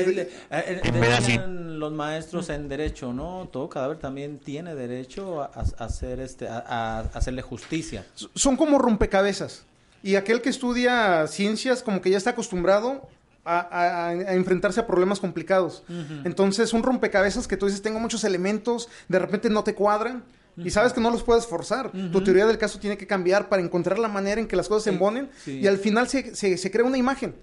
[1.41, 3.49] los maestros en derecho, ¿no?
[3.51, 8.07] Todo cadáver también tiene derecho a, hacer este, a, hacerle justicia.
[8.35, 9.65] Son como rompecabezas.
[10.03, 13.09] Y aquel que estudia ciencias como que ya está acostumbrado
[13.45, 15.83] a, enfrentarse a problemas complicados.
[16.25, 20.25] Entonces, un rompecabezas que tú dices, tengo muchos elementos, de repente no te cuadran.
[20.57, 21.91] Y sabes que no los puedes forzar.
[21.91, 24.85] Tu teoría del caso tiene que cambiar para encontrar la manera en que las cosas
[24.85, 25.31] se embonen.
[25.47, 27.35] Y al final se, se, crea una imagen.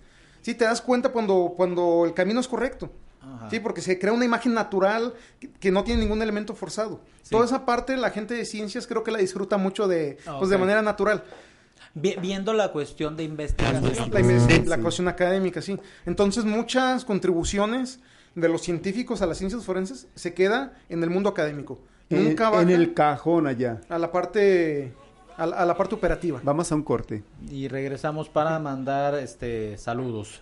[0.41, 2.91] Sí, te das cuenta cuando, cuando el camino es correcto.
[3.49, 5.13] Sí, porque se crea una imagen natural
[5.59, 7.01] que, no tiene ningún elemento forzado.
[7.29, 10.57] Toda esa parte la gente de ciencias creo que la disfruta mucho de, pues, de
[10.57, 11.23] manera natural.
[11.93, 14.11] Viendo la cuestión de investigación.
[14.65, 15.79] La, cuestión académica, sí.
[16.05, 17.99] Entonces muchas contribuciones
[18.35, 21.79] de los científicos a las ciencias forenses se queda en el mundo académico.
[22.09, 23.81] Nunca va en el cajón allá.
[23.89, 24.93] A la parte
[25.37, 26.39] a la, parte operativa.
[26.43, 27.23] Vamos a un corte.
[27.49, 30.41] Y regresamos para mandar este saludos.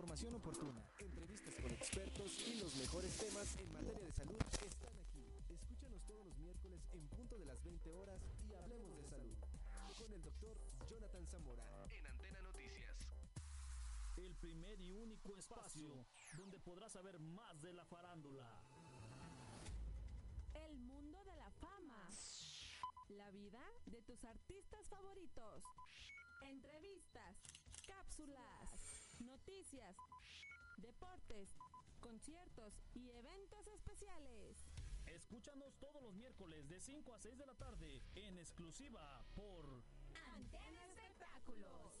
[0.00, 5.22] Información oportuna, entrevistas con expertos y los mejores temas en materia de salud están aquí.
[5.50, 9.36] Escúchanos todos los miércoles en punto de las 20 horas y hablemos de salud.
[9.98, 10.56] Con el doctor
[10.88, 12.96] Jonathan Zamora en Antena Noticias.
[14.16, 16.06] El primer y único espacio
[16.38, 18.48] donde podrás saber más de la farándula.
[20.54, 22.08] El mundo de la fama.
[23.10, 25.62] La vida de tus artistas favoritos.
[26.40, 27.36] Entrevistas,
[27.86, 29.96] cápsulas, noticias,
[30.78, 31.54] deportes,
[32.00, 34.66] conciertos y eventos especiales.
[35.06, 39.82] Escúchanos todos los miércoles de 5 a 6 de la tarde en exclusiva por
[40.34, 42.00] Antena Espectáculos.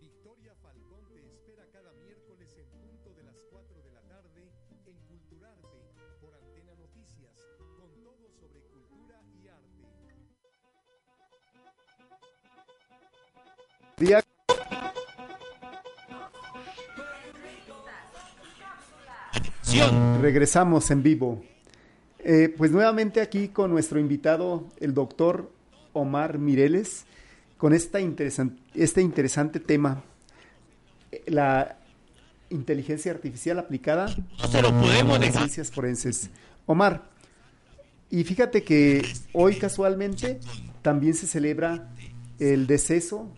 [0.00, 4.52] Victoria Falcón te espera cada miércoles en punto de las 4 de la tarde
[4.84, 7.36] en Culturarte por Antena Noticias,
[7.76, 8.67] con todo sobre
[13.98, 14.22] Día-
[20.20, 21.42] Regresamos en vivo.
[22.20, 25.52] Eh, pues nuevamente aquí con nuestro invitado, el doctor
[25.92, 27.04] Omar Mireles,
[27.56, 30.02] con esta interesan- este interesante tema,
[31.12, 31.76] eh, la
[32.50, 36.30] inteligencia artificial aplicada se lo podemos a las ciencias forenses.
[36.66, 37.08] Omar,
[38.10, 40.40] y fíjate que hoy casualmente
[40.82, 41.90] también se celebra
[42.38, 43.30] el deceso.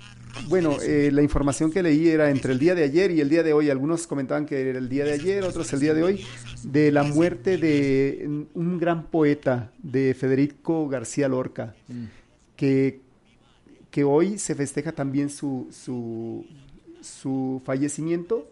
[0.49, 3.43] Bueno, eh, la información que leí era entre el día de ayer y el día
[3.43, 3.71] de hoy.
[3.71, 6.25] Algunos comentaban que era el día de ayer, otros el día de hoy,
[6.65, 11.75] de la muerte de un gran poeta, de Federico García Lorca,
[12.57, 13.01] que,
[13.91, 16.45] que hoy se festeja también su, su,
[17.01, 18.49] su fallecimiento.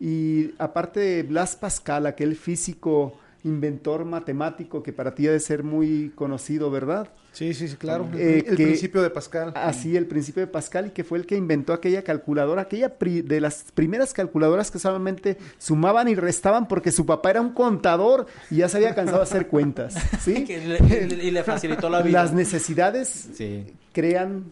[0.00, 5.62] Y aparte de Blas Pascal, aquel físico, inventor matemático que para ti ha de ser
[5.62, 7.08] muy conocido, ¿verdad?
[7.32, 8.08] Sí, sí, sí, claro.
[8.14, 9.52] El, Eh, el que- principio de Pascal.
[9.54, 13.22] Así, el principio de Pascal, y que fue el que inventó aquella calculadora, aquella pri-
[13.22, 18.26] de las primeras calculadoras que solamente sumaban y restaban porque su papá era un contador
[18.50, 20.44] y ya se había cansado de hacer cuentas, ¿sí?
[20.48, 22.22] Le- y le facilitó la vida.
[22.24, 23.66] Las necesidades Sí.
[23.92, 24.46] crean,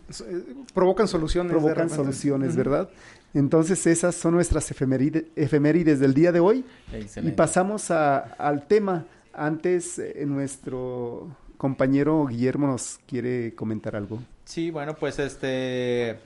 [0.75, 1.51] Provocan soluciones.
[1.51, 2.55] provocan soluciones.
[2.55, 2.88] ¿verdad?
[3.37, 6.64] Entonces esas son nuestras efeméride- efemérides del día de hoy.
[7.22, 9.05] Y pasamos a- al tema.
[9.35, 14.20] Antes, eh, nuestro compañero Guillermo nos quiere comentar algo.
[14.46, 16.16] Sí, bueno, pues este,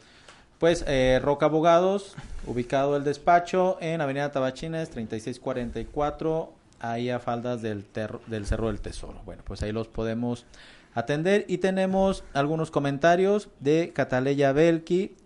[0.58, 2.14] pues eh, Roca Abogados,
[2.46, 7.84] ubicado el despacho en Avenida Tabachines, 3644, ahí a faldas del,
[8.28, 9.20] del Cerro del Tesoro.
[9.24, 10.46] Bueno, pues ahí los podemos
[10.94, 15.16] atender y tenemos algunos comentarios de Cataleya Belki.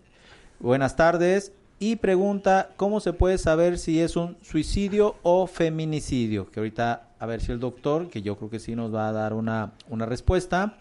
[0.59, 1.51] Buenas tardes.
[1.77, 6.49] Y pregunta, ¿cómo se puede saber si es un suicidio o feminicidio?
[6.49, 9.11] Que ahorita, a ver si el doctor, que yo creo que sí nos va a
[9.11, 10.77] dar una, una respuesta.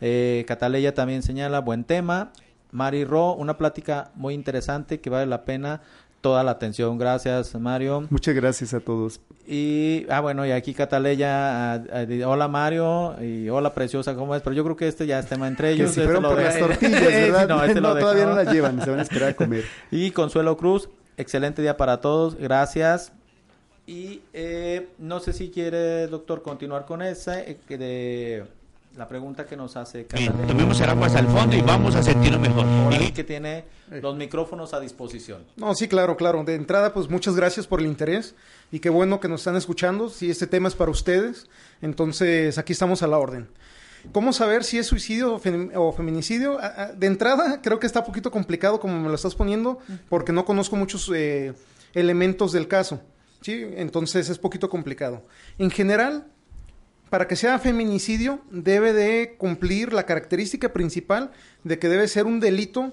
[0.00, 2.32] Eh, Cataleya también señala, buen tema.
[2.72, 5.82] Mari Ro, una plática muy interesante que vale la pena
[6.22, 6.96] toda la atención.
[6.96, 8.06] Gracias, Mario.
[8.08, 9.20] Muchas gracias a todos.
[9.46, 14.40] Y, ah, bueno, y aquí Cataleya, ah, ah, hola Mario, y hola Preciosa, ¿cómo es?
[14.40, 15.90] Pero yo creo que este ya es tema entre Que ellos.
[15.90, 17.48] si este fueron por las tortillas, ¿verdad?
[17.48, 19.64] no, este lo todavía no las llevan, se van a esperar a comer.
[19.90, 23.12] Y Consuelo Cruz, excelente día para todos, gracias.
[23.84, 28.44] Y eh, no sé si quiere, doctor, continuar con esa, eh, que de
[28.96, 30.46] la pregunta que nos hace Cataleya.
[30.46, 32.64] Tomemos el agua hasta el fondo y vamos a sentirnos mejor.
[32.66, 35.44] Ahora sí que tiene los micrófonos a disposición.
[35.56, 36.44] No, sí, claro, claro.
[36.44, 38.34] De entrada, pues muchas gracias por el interés
[38.70, 40.08] y qué bueno que nos están escuchando.
[40.08, 41.46] Si este tema es para ustedes,
[41.80, 43.48] entonces aquí estamos a la orden.
[44.12, 46.58] ¿Cómo saber si es suicidio o, fem- o feminicidio?
[46.96, 49.78] De entrada, creo que está un poquito complicado como me lo estás poniendo,
[50.08, 51.54] porque no conozco muchos eh,
[51.94, 53.00] elementos del caso.
[53.42, 53.64] ¿sí?
[53.76, 55.24] Entonces es poquito complicado.
[55.58, 56.26] En general,
[57.12, 61.30] para que sea feminicidio, debe de cumplir la característica principal
[61.62, 62.90] de que debe ser un delito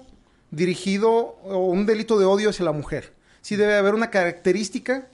[0.50, 1.08] dirigido
[1.42, 3.12] o un delito de odio hacia la mujer.
[3.40, 5.06] Sí debe haber una característica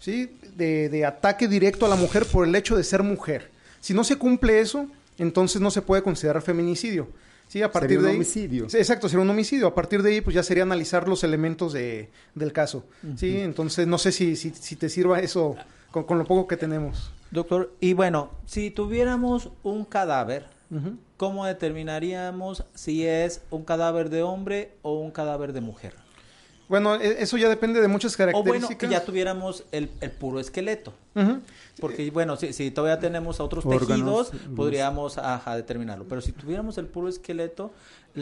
[0.00, 0.30] ¿sí?
[0.56, 3.50] de, de ataque directo a la mujer por el hecho de ser mujer.
[3.80, 4.86] Si no se cumple eso,
[5.18, 7.08] entonces no se puede considerar feminicidio.
[7.48, 8.70] Sí, a partir Sería un de ahí- homicidio.
[8.70, 9.66] Sí, exacto, sería un homicidio.
[9.66, 12.84] A partir de ahí, pues ya sería analizar los elementos de, del caso.
[13.16, 15.54] Sí, entonces no sé si, si, si te sirva eso
[15.90, 17.10] con, con lo poco que tenemos.
[17.30, 20.46] Doctor, y bueno, si tuviéramos un cadáver.
[21.16, 25.94] ¿cómo determinaríamos si es un cadáver de hombre o un cadáver de mujer?
[26.68, 28.76] Bueno, e- eso ya depende de muchas O bueno, características.
[28.76, 30.92] que ya tuviéramos el, el puro esqueleto.
[31.80, 36.04] Porque, bueno, si, si todavía tenemos otros Órganos, tejidos, podríamos ajá, determinarlo.
[36.06, 37.72] Pero si tuviéramos el puro esqueleto,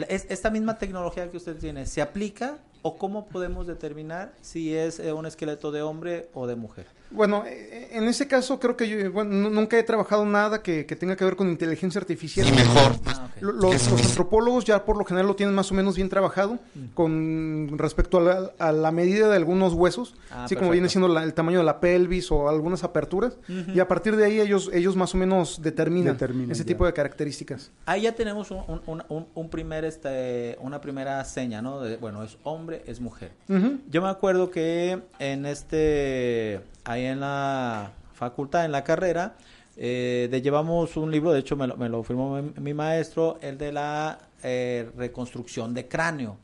[0.07, 4.99] es, esta misma tecnología que usted tiene, ¿se aplica o cómo podemos determinar si es
[4.99, 6.87] eh, un esqueleto de hombre o de mujer?
[7.09, 10.85] Bueno, eh, en ese caso creo que yo bueno, nu- nunca he trabajado nada que,
[10.85, 12.45] que tenga que ver con inteligencia artificial.
[13.05, 13.41] Ah, ok.
[13.41, 16.59] Lo- Los, los antropólogos ya por lo general lo tienen más o menos bien trabajado
[16.93, 21.07] con respecto a la, a la medida de algunos huesos, Ah, así como viene siendo
[21.07, 23.37] la- el tamaño de la pelvis o algunas aperturas,
[23.73, 26.67] y a partir de ahí ellos, ellos más o menos determinan, Determinan, ese ya.
[26.67, 27.71] tipo de características.
[27.85, 31.79] Ahí ya tenemos un, un- un- un- un primer, este, una primera seña, ¿no?
[31.81, 33.31] De, bueno, es hombre, es mujer.
[33.89, 39.35] Yo me acuerdo que en este, ahí en la facultad, en la carrera,
[39.77, 43.57] eh, llevamos un libro, de hecho me lo, me lo firmó mi, mi maestro, el
[43.57, 46.37] de la eh, reconstrucción de cráneo.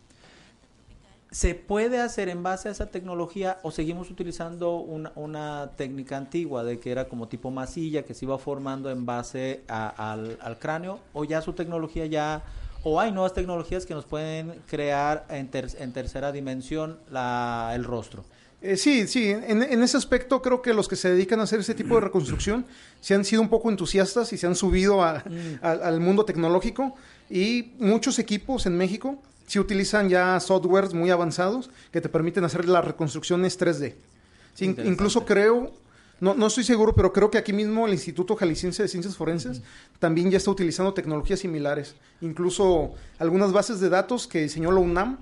[1.31, 6.63] ¿Se puede hacer en base a esa tecnología o seguimos utilizando una, una técnica antigua
[6.63, 10.99] de que era como tipo masilla que se iba formando en base al, al cráneo?
[11.11, 12.43] ¿O ya su tecnología ya,
[12.83, 17.83] o hay nuevas tecnologías que nos pueden crear en, ter- en tercera dimensión la, el
[17.83, 18.25] rostro?
[18.65, 21.59] Eh, sí, sí, en, en ese aspecto creo que los que se dedican a hacer
[21.59, 22.65] ese tipo de reconstrucción
[23.01, 25.59] se han sido un poco entusiastas y se han subido a- Mm.
[25.61, 26.95] al- al mundo tecnológico
[27.29, 32.67] y muchos equipos en México sí utilizan ya softwares muy avanzados que te permiten hacer
[32.69, 33.95] las reconstrucciones 3D.
[34.55, 34.91] Sí, in- Interesante.
[34.93, 35.73] incluso creo,
[36.21, 39.61] no, no estoy seguro, pero creo que aquí mismo el Instituto Jalisciense de Ciencias Forenses
[39.99, 41.95] también ya está utilizando tecnologías similares.
[42.21, 45.17] Incluso algunas bases de datos que diseñó la UNAM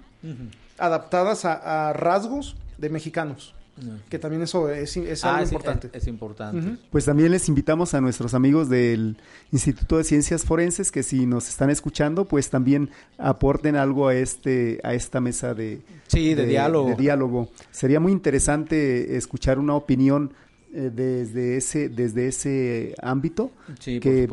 [0.78, 3.54] adaptadas a, a rasgos de mexicanos.
[4.10, 5.88] Que también eso es, es algo Ah, es- importante.
[5.94, 6.78] Es, es importante.
[6.92, 9.18] Pues también les invitamos a nuestros amigos del
[9.52, 14.80] Instituto de Ciencias Forenses que si nos están escuchando, pues también aporten algo a este
[14.84, 16.90] a esta mesa de, Sí, de diálogo.
[16.90, 17.50] de diálogo.
[17.72, 20.34] Sería muy interesante escuchar una opinión
[20.74, 24.28] eh, desde ese desde ese ámbito Sí, por que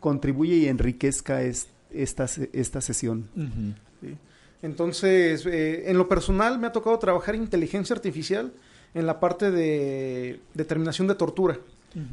[0.00, 3.26] contribuye y enriquezca es- esta se- esta sesión.
[3.34, 3.74] Ujú.
[4.62, 8.52] Entonces, eh, en lo personal me ha tocado trabajar inteligencia artificial
[8.94, 11.58] en la parte de determinación de tortura.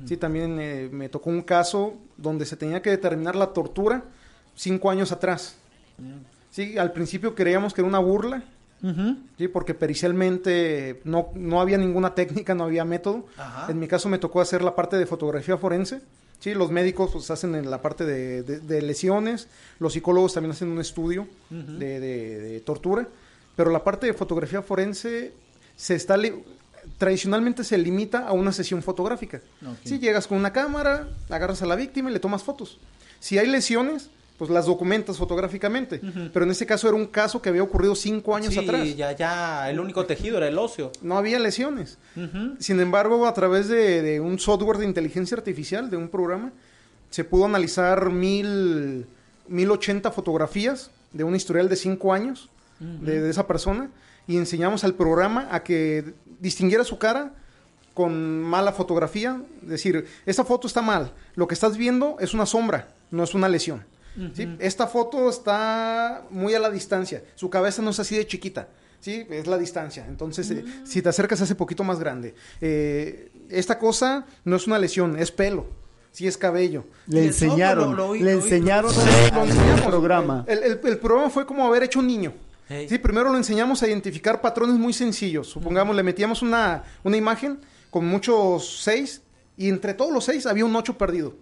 [0.06, 4.06] Sí, también eh, me tocó un caso donde se tenía que determinar la tortura
[4.56, 5.58] cinco años atrás.
[6.52, 8.44] Sí, al principio creíamos que era una burla,
[9.38, 13.26] sí, porque pericialmente no, no había ninguna técnica, no había método.
[13.68, 16.02] En mi caso me tocó hacer la parte de fotografía forense.
[16.44, 19.48] Sí, los médicos pues, hacen en la parte de, de- de lesiones,
[19.80, 23.08] los psicólogos también hacen un estudio de, de- de tortura,
[23.56, 25.32] pero la parte de fotografía forense
[25.78, 26.18] se está
[26.98, 29.42] tradicionalmente se limita a una sesión fotográfica.
[29.86, 32.78] Si llegas con una cámara, agarras a la víctima y le tomas fotos.
[33.22, 36.02] Si hay lesiones, pues las documentas fotográficamente.
[36.34, 38.96] Pero en este caso era un caso que había ocurrido cinco años Sí, atrás.
[38.96, 40.92] ya, ya, el único tejido era el óseo.
[41.02, 41.98] No había lesiones.
[42.60, 46.52] Sin embargo, a través de, de un software de inteligencia artificial, de un programa,
[47.10, 49.06] se pudo analizar mil,
[49.48, 53.90] 1080 fotografías de un historial de cinco años de, de esa persona
[54.28, 57.34] y enseñamos al programa a que distinguiera su cara
[57.94, 59.40] con mala fotografía.
[59.62, 61.12] Es decir, esta foto está mal.
[61.36, 63.86] Lo que estás viendo es una sombra, no es una lesión.
[64.34, 64.48] ¿Sí?
[64.60, 67.24] Esta foto está muy a la distancia.
[67.36, 68.68] Su cabeza no es así de chiquita.
[69.00, 70.06] Sí, es la distancia.
[70.08, 72.36] Entonces, eh, si te acercas, se hace poquito más grande.
[72.62, 75.66] Eh, esta cosa no es una lesión, es pelo.
[76.12, 76.86] Sí, es cabello.
[77.08, 79.82] Le el enseñaron, lo- lo oí- le enseñaron enseñamos.
[79.82, 80.46] programa.
[80.48, 82.34] El, el- el programa fue como haber hecho un niño.
[82.70, 82.86] Hey.
[82.88, 85.48] Sí, primero lo enseñamos a identificar patrones muy sencillos.
[85.50, 87.60] Supongamos, le metíamos una, una imagen
[87.90, 89.22] con muchos seis
[89.58, 91.36] y entre todos los seis había un ocho perdido.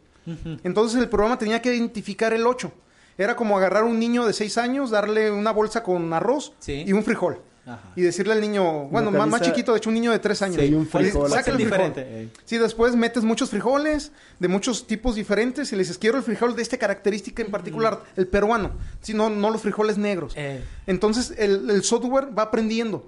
[0.64, 2.72] Entonces el programa tenía que identificar el ocho.
[3.18, 6.84] Era como agarrar a un niño de seis años, darle una bolsa con arroz Sí.
[6.88, 7.40] y un frijol.
[7.64, 7.80] Ajá.
[7.96, 10.60] Y decirle al niño, bueno, más, más chiquito, de hecho un niño de tres años.
[10.60, 11.30] Sí, un frijol.
[11.30, 11.88] sácale el frijol.
[11.88, 12.02] diferente.
[12.24, 12.30] eh.
[12.44, 16.56] Sí, después metes muchos frijoles de muchos tipos diferentes y le dices, quiero el frijol
[16.56, 18.72] de esta característica en particular, el peruano.
[19.02, 20.34] Sí, no, no los frijoles negros.
[20.36, 20.64] Eh.
[20.88, 23.08] Entonces el, el software va aprendiendo,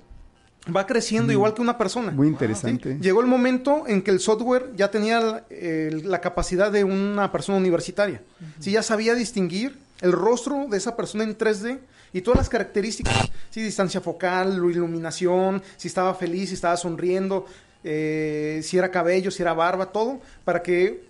[0.74, 2.12] va creciendo igual que una persona.
[2.12, 2.94] Muy interesante.
[2.94, 3.00] ¿sí?
[3.02, 7.32] Llegó el momento en que el software ya tenía la, el- la capacidad de una
[7.32, 8.22] persona universitaria.
[8.60, 11.80] Sí, ya sabía distinguir el rostro de esa persona en 3D
[12.14, 13.30] y todas las características.
[13.50, 17.46] Sí, distancia focal, iluminación, si estaba feliz, si estaba sonriendo,
[17.84, 21.04] eh, si era cabello, si era barba, todo, para que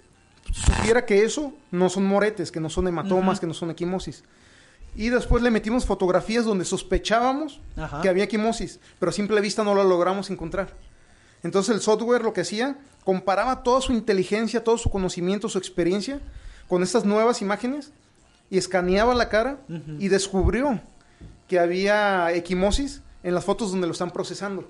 [0.51, 4.23] supiera que eso no son moretes, que no son hematomas, que no son equimosis.
[4.95, 8.01] Y después le metimos fotografías donde sospechábamos Ajá.
[8.01, 10.69] que había equimosis, pero a simple vista no lo logramos encontrar.
[11.41, 16.21] Entonces el software lo que hacía, comparaba toda su inteligencia, todo su conocimiento, su experiencia
[16.67, 17.91] con estas nuevas imágenes
[18.49, 19.57] y escaneaba la cara
[19.99, 20.79] y descubrió
[21.47, 24.67] que había equimosis en las fotos donde lo están procesando.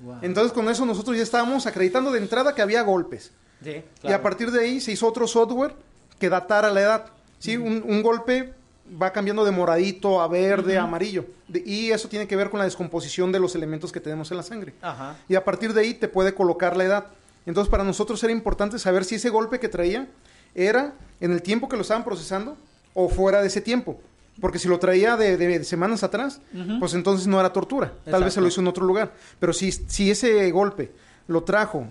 [0.00, 0.18] Wow.
[0.22, 3.32] Entonces con eso nosotros ya estábamos acreditando de entrada que había golpes.
[3.64, 5.74] Sí, Y a partir de ahí se hizo otro software
[6.20, 7.06] que datara la edad.
[7.38, 7.56] ¿sí?
[7.56, 8.54] un, un golpe
[9.00, 11.26] va cambiando de moradito a verde, a amarillo.
[11.48, 14.36] De- y eso tiene que ver con la descomposición de los elementos que tenemos en
[14.36, 14.74] la sangre.
[14.82, 15.16] Ajá.
[15.28, 17.06] Y a partir de ahí te puede colocar la edad.
[17.46, 20.08] Entonces para nosotros era importante saber si ese golpe que traía
[20.54, 22.56] era en el tiempo que lo estaban procesando
[22.94, 24.00] o fuera de ese tiempo.
[24.40, 26.40] Porque si lo traía de, de semanas atrás,
[26.78, 27.92] pues entonces no era tortura.
[28.04, 29.12] Tal vez se lo hizo en otro lugar.
[29.40, 30.92] Pero si, si ese golpe
[31.26, 31.86] lo trajo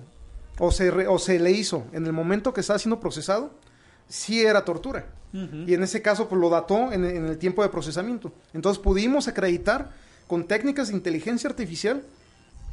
[0.59, 3.51] o se, re- o se le hizo en el momento que estaba siendo procesado,
[4.07, 5.05] sí era tortura.
[5.33, 8.31] Y en ese caso, pues lo dató en, en el tiempo de procesamiento.
[8.53, 9.91] Entonces pudimos acreditar
[10.25, 12.01] con técnicas de inteligencia artificial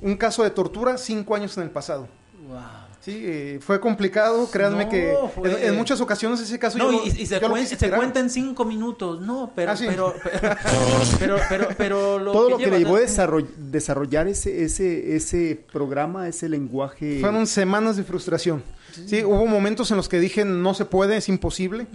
[0.00, 2.08] un caso de tortura cinco años en el pasado.
[2.48, 2.83] Wow.
[3.04, 6.90] Sí, eh, fue complicado, créanme No, que fue- en, en muchas ocasiones ese caso No,
[6.90, 9.20] yo y, y se, yo cuen- cuenta en cinco minutos.
[9.20, 9.84] No, pero, Ah, sí.
[9.86, 10.56] pero, pero,
[11.18, 15.16] pero, pero, pero lo Todo lo que lleva- le llevó a desarroll- desarrollar ese, ese,
[15.16, 17.18] ese programa, ese lenguaje.
[17.20, 18.62] Fueron semanas de frustración.
[19.06, 21.86] Sí, hubo momentos en los que dije, no se puede, es imposible.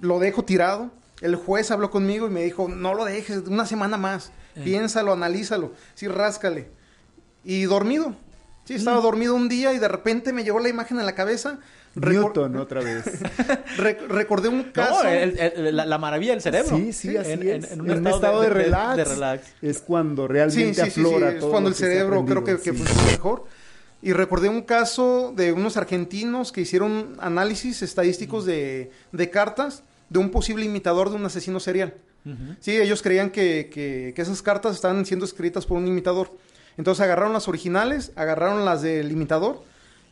[0.00, 0.90] Lo dejo tirado.
[1.20, 4.32] El juez habló conmigo y me dijo, no lo dejes, una semana más.
[4.56, 4.62] Eh.
[4.64, 5.72] Piénsalo, analízalo.
[5.94, 6.68] Sí, ráscale.
[7.44, 8.16] Y dormido.
[8.66, 11.58] Sí, estaba dormido un día y de repente me llegó la imagen en la cabeza.
[11.94, 13.04] Recor- Newton, otra vez.
[13.78, 15.08] re- recordé un No, caso.
[15.08, 16.76] el- el- la, la maravilla del cerebro.
[16.76, 17.72] Sí, sí, así en, en- es.
[17.72, 19.46] en un, estado, de, relax, de relax.
[19.62, 22.56] es cuando Sí, realmente sí, sí, sí, aflora es todo cuando el cerebro creo que,
[22.56, 22.76] que sí.
[22.76, 23.44] funciona mejor.
[24.02, 30.18] Y recordé un caso de unos argentinos que hicieron análisis estadísticos de, de cartas de
[30.18, 31.94] un posible imitador de un asesino serial.
[32.60, 36.30] Sí, ellos creían que, que- que esas cartas estaban siendo escritas por un imitador.
[36.78, 39.62] Entonces agarraron las originales, agarraron las del imitador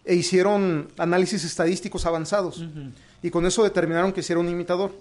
[0.04, 2.64] e hicieron análisis estadísticos avanzados.
[3.22, 4.92] Y con eso determinaron que era un imitador.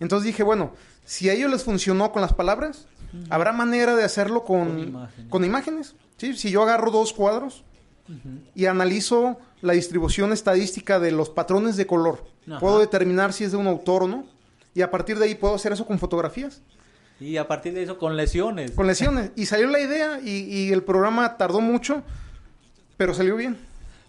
[0.00, 0.72] Entonces dije, bueno,
[1.04, 2.86] si a ellos les funcionó con las palabras,
[3.28, 5.28] habrá manera de hacerlo con, Con imágenes.
[5.30, 5.94] con imágenes.
[6.16, 6.34] ¿sí?
[6.36, 7.64] Si yo agarro dos cuadros
[8.54, 12.24] y analizo la distribución estadística de los patrones de color,
[12.58, 14.24] puedo determinar si es de un autor o no.
[14.74, 16.60] Y a partir de ahí puedo hacer eso con fotografías,
[17.20, 18.70] Y a partir de eso, con lesiones.
[18.72, 19.30] con lesiones.
[19.36, 22.02] Y salió la idea y, y el programa tardó mucho,
[22.96, 23.56] pero salió bien.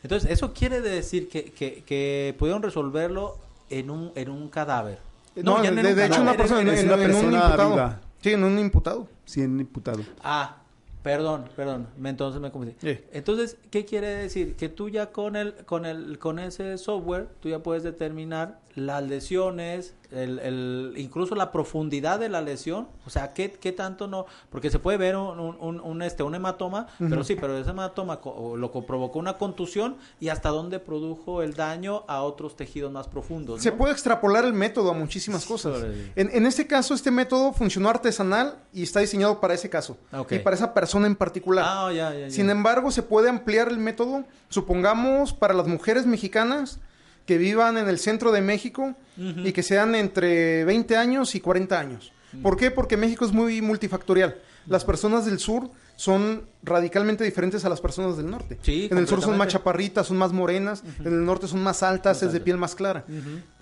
[0.03, 3.37] Entonces, eso quiere decir que, que, que pudieron resolverlo
[3.69, 4.97] en un, en un cadáver.
[5.35, 7.05] No, ya de, en un de hecho una cadáver, persona en, en- una en un
[7.07, 7.69] persona imputado.
[7.71, 7.99] viva.
[8.21, 9.07] Sí, en un imputado.
[9.25, 10.01] Sí, en imputado.
[10.23, 10.57] Ah,
[11.03, 12.75] perdón, perdón, me- entonces me confundí.
[12.81, 12.99] Sí.
[13.13, 14.55] Entonces, ¿qué quiere decir?
[14.55, 19.03] Que tú ya con el, con el, con ese software, tú ya puedes determinar las
[19.03, 24.25] lesiones, el, el, incluso la profundidad de la lesión, o sea, qué, qué tanto no,
[24.49, 27.69] porque se puede ver un, un, un- un, este, un hematoma, pero sí, pero ese
[27.69, 28.19] hematoma
[28.55, 33.07] lo que provocó una contusión y hasta dónde produjo el daño a otros tejidos más
[33.07, 33.61] profundos.
[33.61, 35.83] Se puede extrapolar el método a muchísimas cosas.
[36.15, 39.97] En, en este caso, este método funcionó artesanal y está diseñado para ese caso.
[40.29, 41.65] Y para esa persona en particular.
[41.67, 42.29] Ah, ya, ya, ya.
[42.31, 46.79] Sin embargo, se puede ampliar el método, supongamos, para las mujeres mexicanas
[47.25, 51.79] que vivan en el centro de México y que sean entre 20 años y 40
[51.79, 52.11] años.
[52.41, 52.71] ¿Por qué?
[52.71, 54.37] Porque México es muy multifactorial.
[54.67, 58.57] Las personas del sur son radicalmente diferentes a las personas del norte.
[58.61, 61.83] Sí, en el sur son más chaparritas, son más morenas, en el norte son más
[61.83, 63.05] altas, es de piel más clara.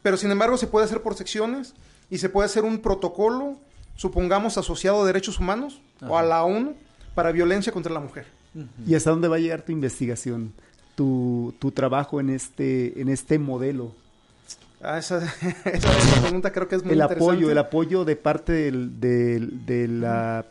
[0.02, 1.74] Pero sin embargo se puede hacer por secciones
[2.10, 3.58] y se puede hacer un protocolo,
[3.96, 6.76] supongamos asociado a derechos humanos o a la ONU
[7.14, 8.26] para violencia contra la mujer.
[8.88, 10.54] ¿Y hasta dónde va a llegar tu investigación?
[11.00, 13.94] Tu, tu trabajo en este, en este modelo.
[14.82, 15.20] Ah, esa,
[15.74, 17.24] esa- esa pregunta creo que es muy el interesante.
[17.24, 20.46] apoyo, el apoyo de parte del- del- de la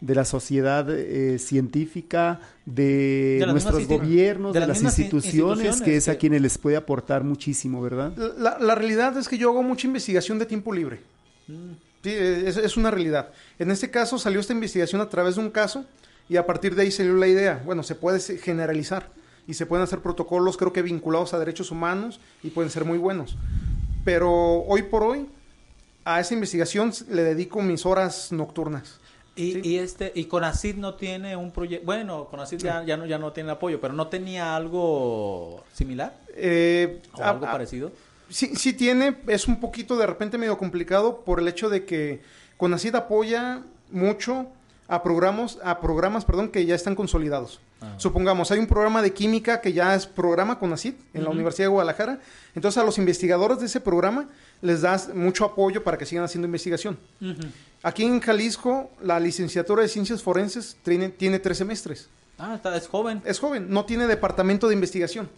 [0.00, 6.14] de la sociedad eh, científica, de, nuestros gobiernos, de de, las instituciones, que es a
[6.14, 8.10] quienes les puede aportar muchísimo, ¿verdad?
[8.38, 11.00] La, la realidad es que yo hago mucha investigación de tiempo libre.
[11.46, 11.72] Mm.
[12.02, 13.28] Sí, es, es una realidad.
[13.58, 15.84] En este caso salió esta investigación a través de un caso
[16.30, 17.60] y a partir de ahí salió la idea.
[17.66, 19.19] Bueno, se puede generalizar
[19.50, 22.98] y se pueden hacer protocolos, creo que vinculados a derechos humanos y pueden ser muy
[22.98, 23.36] buenos.
[24.04, 24.30] Pero
[24.62, 25.26] hoy por hoy
[26.04, 29.00] a esa investigación le dedico mis horas nocturnas.
[29.34, 29.60] Y, Sí.
[29.64, 33.32] y este y Conacid no tiene un proyecto bueno Conacid ya, ya no ya no
[33.32, 37.92] tiene apoyo pero no tenía algo similar Eh, o a- algo a- parecido
[38.28, 42.20] Sí, sí tiene, es un poquito de repente medio complicado por el hecho de que
[42.56, 44.46] Conacid apoya mucho
[44.90, 47.60] a programas, a programas, perdón, que ya están consolidados.
[47.80, 47.94] Ah.
[47.96, 51.30] Supongamos, hay un programa de química que ya es programa Conacid en la.
[51.30, 52.18] Universidad de Guadalajara.
[52.56, 54.28] Entonces a los investigadores de ese programa
[54.60, 56.98] les das mucho apoyo para que sigan haciendo investigación.
[57.84, 62.08] Aquí en Jalisco, la licenciatura de Ciencias Forenses tiene, tiene tres semestres.
[62.36, 65.30] ah está, es joven Es joven, no tiene departamento de investigación.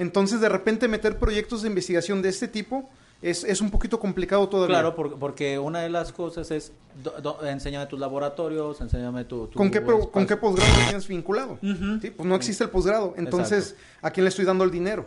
[0.00, 2.90] Entonces, de repente, meter proyectos de investigación de este tipo
[3.22, 4.74] es, es un poquito complicado todavía.
[4.76, 9.46] Claro, por- porque una de las cosas es, do- do- enséñame tus laboratorios, enséñame tu...
[9.48, 11.58] tu ¿Con qué, ¿Con qué posgrado tienes vinculado?
[12.00, 12.10] ¿Sí?
[12.10, 13.14] Pues no existe el posgrado.
[13.16, 15.06] Entonces, ¿a quién le estoy dando el dinero?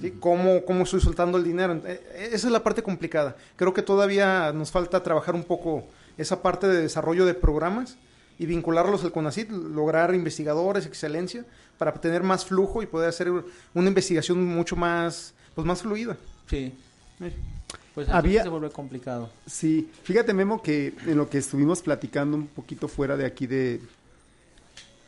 [0.00, 0.12] ¿Sí?
[0.20, 1.80] ¿Cómo, ¿Cómo estoy soltando el dinero?
[1.84, 3.36] Eh, Esa es la parte complicada.
[3.56, 5.84] Creo que todavía nos falta trabajar un poco
[6.16, 7.96] esa parte de desarrollo de programas
[8.38, 11.44] y vincularlos al CONACYT, lograr investigadores, excelencia,
[11.76, 13.28] para tener más flujo y poder hacer
[13.74, 16.16] una investigación mucho más, pues más fluida.
[16.46, 16.72] Sí.
[17.18, 18.42] Pues Había- Había...
[18.44, 19.30] se vuelve complicado.
[19.46, 23.80] Sí, fíjate Memo que en lo que estuvimos platicando un poquito fuera de aquí de,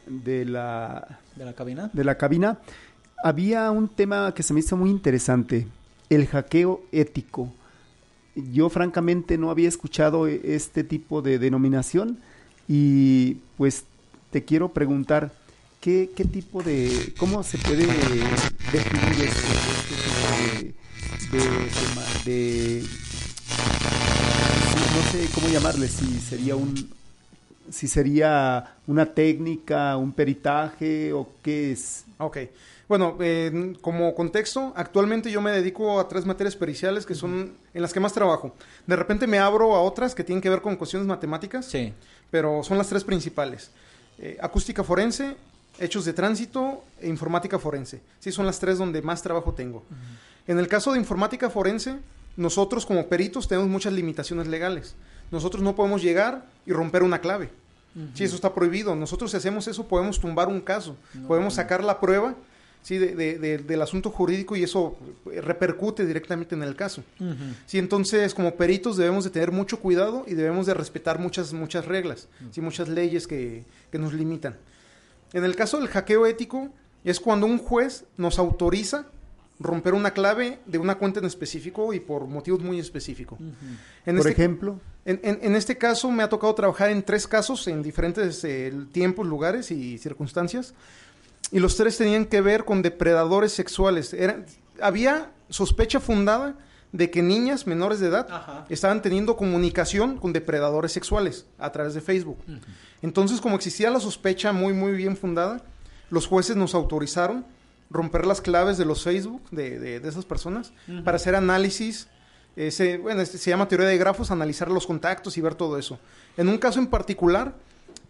[0.06, 1.90] de la ¿De la cabina?
[1.92, 2.58] de la cabina,
[3.22, 5.66] había un tema que se me hizo muy interesante,
[6.08, 7.52] el hackeo ético.
[8.34, 12.18] Yo francamente no había escuchado e- este tipo de denominación
[12.66, 13.84] y pues
[14.30, 15.32] te quiero preguntar,
[15.80, 20.74] ¿qué, qué tipo de, cómo se puede definir este, este tipo de,
[21.38, 22.82] de,
[24.94, 26.74] no sé cómo llamarle, si sería un,
[27.70, 32.04] si sería una técnica, un peritaje o qué es.
[32.18, 32.38] Ok.
[32.88, 37.82] Bueno, eh, como contexto, actualmente yo me dedico a tres materias periciales que son en
[37.82, 38.54] las que más trabajo.
[38.86, 41.92] De repente me abro a otras que tienen que ver con cuestiones matemáticas, Sí.
[42.32, 43.70] pero son las tres principales.
[44.18, 45.36] Eh, acústica forense,
[45.78, 48.00] hechos de tránsito e informática forense.
[48.18, 49.84] Sí, son las tres donde más trabajo tengo.
[50.50, 51.96] En el caso de informática forense,
[52.36, 54.96] nosotros como peritos tenemos muchas limitaciones legales.
[55.30, 57.50] Nosotros no podemos llegar y romper una clave.
[58.14, 58.96] Sí, eso está prohibido.
[58.96, 60.96] Nosotros si hacemos eso podemos tumbar un caso,
[61.28, 62.34] podemos sacar la prueba
[62.82, 64.96] sí, de- de- de- del asunto jurídico y eso
[65.26, 67.02] repercute directamente en el caso.
[67.66, 71.84] Sí, entonces como peritos debemos de tener mucho cuidado y debemos de respetar muchas, muchas
[71.86, 74.56] reglas, sí, muchas leyes que, que nos limitan.
[75.32, 76.70] En el caso del hackeo ético
[77.04, 79.06] es cuando un juez nos autoriza
[79.62, 83.38] romper una clave de una cuenta en específico y por motivos muy específicos.
[84.06, 87.26] En Por este- ejemplo, en, en- en este caso me ha tocado trabajar en tres
[87.28, 90.72] casos en diferentes eh, tiempos, lugares y circunstancias.
[91.52, 94.16] Y los tres tenían que ver con depredadores sexuales.
[94.80, 96.54] Había sospecha fundada
[96.92, 98.66] de que niñas menores de edad Ajá.
[98.68, 102.38] estaban teniendo comunicación con depredadores sexuales a través de Facebook.
[103.02, 105.62] Entonces, como existía la sospecha muy, muy bien fundada,
[106.10, 107.44] los jueces nos autorizaron
[107.90, 110.72] romper las claves de los Facebook de, de- de esas personas
[111.04, 112.08] para hacer análisis.
[112.56, 115.98] Ese, bueno, este se llama teoría de grafos, analizar los contactos y ver todo eso.
[116.36, 117.54] En un caso en particular,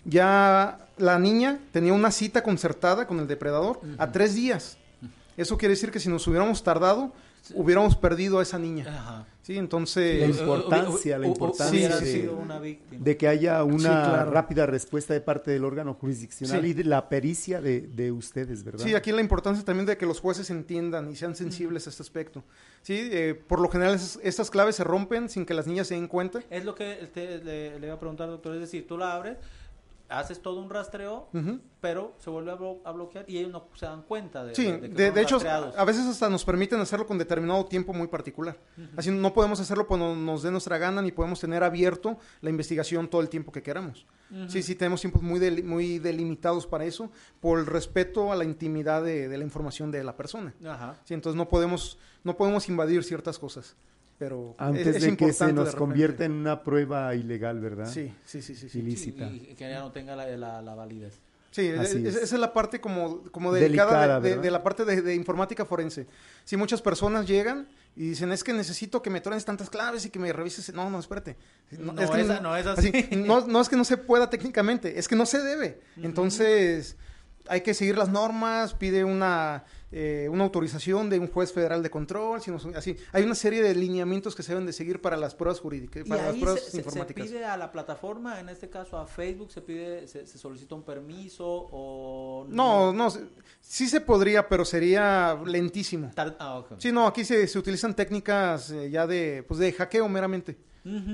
[0.05, 4.77] ya la niña tenía una cita concertada con el depredador a tres días.
[5.37, 7.13] Eso quiere decir que si nos hubiéramos tardado,
[7.55, 8.85] hubiéramos perdido a esa niña.
[8.89, 9.27] Ajá.
[9.43, 10.29] Sí, la entonces...
[10.29, 13.03] importancia, la importancia sido una víctima.
[13.03, 14.31] de que haya una Sí, claro.
[14.31, 16.69] rápida respuesta de parte del órgano jurisdiccional Sí.
[16.69, 18.85] y de la pericia de, de ustedes, ¿verdad?
[18.85, 22.03] Sí, aquí la importancia también de que los jueces entiendan y sean sensibles a este
[22.03, 22.45] aspecto.
[22.83, 25.95] Sí, eh, por lo general esas- estas claves se rompen sin que las niñas se
[25.95, 26.41] den cuenta.
[26.51, 28.55] Es lo que te- le, le iba a preguntar, doctor.
[28.55, 29.37] Es decir, tú la abres,
[30.11, 31.29] haces todo un rastreo,
[31.81, 34.65] pero se vuelve a, blo- a bloquear y ellos no se dan cuenta de, Sí,
[34.67, 35.77] de- de, de que de fueron hecho, rastreados.
[35.79, 38.59] a veces hasta nos permiten hacerlo con determinado tiempo muy particular.
[38.97, 43.09] Así no podemos hacerlo cuando nos dé nuestra gana ni podemos tener abierto la investigación
[43.09, 44.07] todo el tiempo que queramos.
[44.47, 48.45] Sí, sí, tenemos tiempos muy, deli- muy delimitados para eso, por el respeto a la
[48.45, 50.55] intimidad de, de la información de la persona.
[50.65, 50.95] Ajá.
[51.05, 53.75] Sí, entonces no podemos, no podemos invadir ciertas cosas.
[54.21, 57.87] Pero Antes es, es de que se nos convierta en una prueba ilegal, ¿verdad?
[57.91, 58.69] Sí, sí, sí, sí.
[58.69, 58.79] sí.
[58.81, 59.25] Ilícita.
[59.25, 61.15] Y, y que ya no tenga la, la, la validez.
[61.51, 62.23] Sí, Así es- es.
[62.25, 64.43] esa es la parte como, como Delicada, delicada de- de, ¿verdad?
[64.45, 66.07] de la parte de, de informática forense.
[66.45, 67.67] Sí, muchas personas llegan
[67.97, 70.73] y dicen, es que necesito que me truenes tantas claves y que me revises.
[70.75, 71.37] No, no, espérate.
[71.79, 72.93] No, que esa- no es así.
[73.27, 75.81] no, no es que no se pueda técnicamente, es que no se debe.
[75.97, 76.97] Entonces,
[77.49, 81.91] hay que seguir las normas, pide una, eh, una autorización de un juez federal de
[81.91, 82.97] control, sino, así.
[83.13, 86.09] Hay una serie de lineamientos que se deben de seguir para las pruebas jurídicas, Y
[86.09, 87.27] para las pruebas se, se- se informáticas.
[87.27, 90.85] pide a la plataforma, en este caso a Facebook, se pide, se, se solicita un
[90.85, 93.09] permiso o No, no,
[93.61, 96.13] sí se podría, pero sería lentísimo.
[96.39, 96.75] Ah, ok.
[96.79, 100.57] Sí, no, aquí se, se utilizan técnicas eh, ya de, pues de hackeo meramente.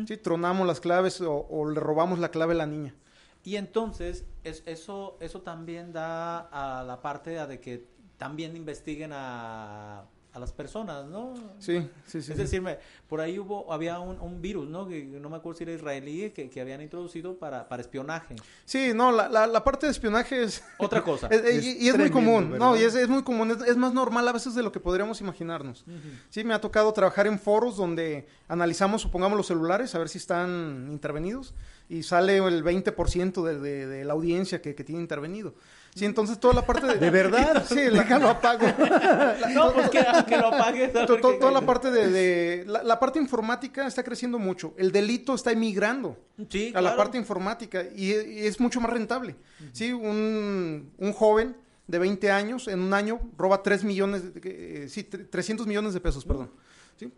[0.06, 2.94] Sí, tronamos las claves o, o le robamos la clave a la niña.
[3.42, 7.88] Y entonces, es, eso, eso también da a la parte de que
[8.18, 10.00] también investiguen a,
[10.32, 11.32] a las personas, ¿no?
[11.58, 12.32] Sí, sí, sí.
[12.32, 14.86] Es decir, me- por ahí hubo, había un, un virus, ¿no?
[14.86, 18.36] Que no me acuerdo si era israelí, que, que habían introducido para, para espionaje.
[18.66, 20.62] Sí, no, la, la, la parte de espionaje es...
[20.78, 21.28] Otra cosa.
[21.28, 22.66] es- es- Es y, y es muy común, ¿verdad?
[22.66, 24.80] no, y es, es muy común, es, es más normal a veces de lo que
[24.80, 25.86] podríamos imaginarnos.
[26.28, 30.18] Sí, me ha tocado trabajar en foros donde analizamos, supongamos, los celulares, a ver si
[30.18, 31.54] están intervenidos,
[31.88, 35.54] y sale el 20% de, de, de la audiencia que, que tiene intervenido.
[35.96, 36.94] Sí, entonces toda la parte de...
[36.98, 37.64] ¿De verdad?
[37.68, 38.66] Sí, la, Déjalo apago.
[39.54, 40.92] No, pues que, que lo apagues.
[40.92, 42.08] to- toda la parte de...
[42.10, 44.74] de- la, la parte informática está creciendo mucho.
[44.76, 46.18] El delito está emigrando
[46.50, 49.36] Sí, a la parte informática y, y es mucho más rentable.
[49.72, 54.88] Sí, un, un joven de 20 años en un año roba 3 millones, de- eh,
[54.90, 56.50] sí, tre- 300 millones de pesos, perdón.
[56.98, 57.10] ¿sí?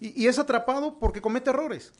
[0.00, 1.92] Y, y es atrapado porque comete errores.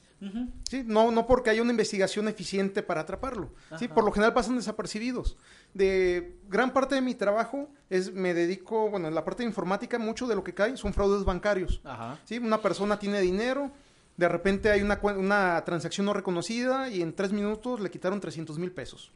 [0.68, 0.82] ¿sí?
[0.84, 3.54] No, no porque haya una investigación eficiente para atraparlo.
[3.78, 3.88] ¿sí?
[3.88, 5.36] Por lo general pasan desapercibidos.
[5.74, 9.98] De gran parte de mi trabajo es me dedico, bueno, en la parte de informática
[9.98, 11.80] mucho de lo que cae son fraudes bancarios.
[11.84, 12.18] Ajá.
[12.24, 12.38] ¿sí?
[12.38, 13.70] Una persona tiene dinero,
[14.16, 18.58] de repente hay una, una transacción no reconocida y en tres minutos le quitaron 300
[18.58, 19.12] mil pesos.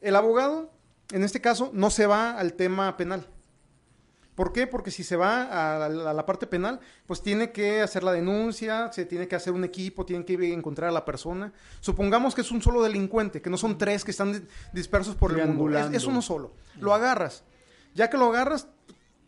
[0.00, 0.70] El abogado,
[1.10, 3.26] en este caso, no se va al tema penal.
[4.34, 4.66] ¿Por qué?
[4.66, 8.10] Porque si se va a la, a la parte penal, pues tiene que hacer la
[8.12, 11.52] denuncia, se tiene que hacer un equipo, tiene que encontrar a la persona.
[11.80, 15.38] Supongamos que es un solo delincuente, que no son tres que están di- dispersos por
[15.38, 15.78] el mundo.
[15.78, 16.52] Es, uno solo.
[16.80, 17.44] Lo agarras.
[17.94, 18.66] Ya que lo agarras,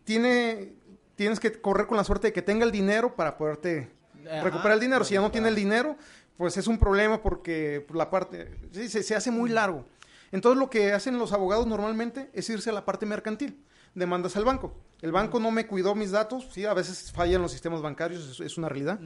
[0.04, 0.72] tiene,
[1.14, 3.88] tienes que correr con la suerte de que tenga el dinero para poderte
[4.26, 4.42] Ajá.
[4.42, 5.04] recuperar el dinero.
[5.04, 5.96] Si ya no tiene el dinero,
[6.36, 9.84] pues es un problema porque la parte se, se hace muy largo.
[10.32, 13.62] Entonces lo que hacen los abogados normalmente es irse a la parte mercantil.
[13.96, 14.72] Demandas al banco.
[15.02, 18.40] El banco no me cuidó mis datos, sí, a veces fallan los sistemas bancarios, es,
[18.40, 19.00] es una realidad.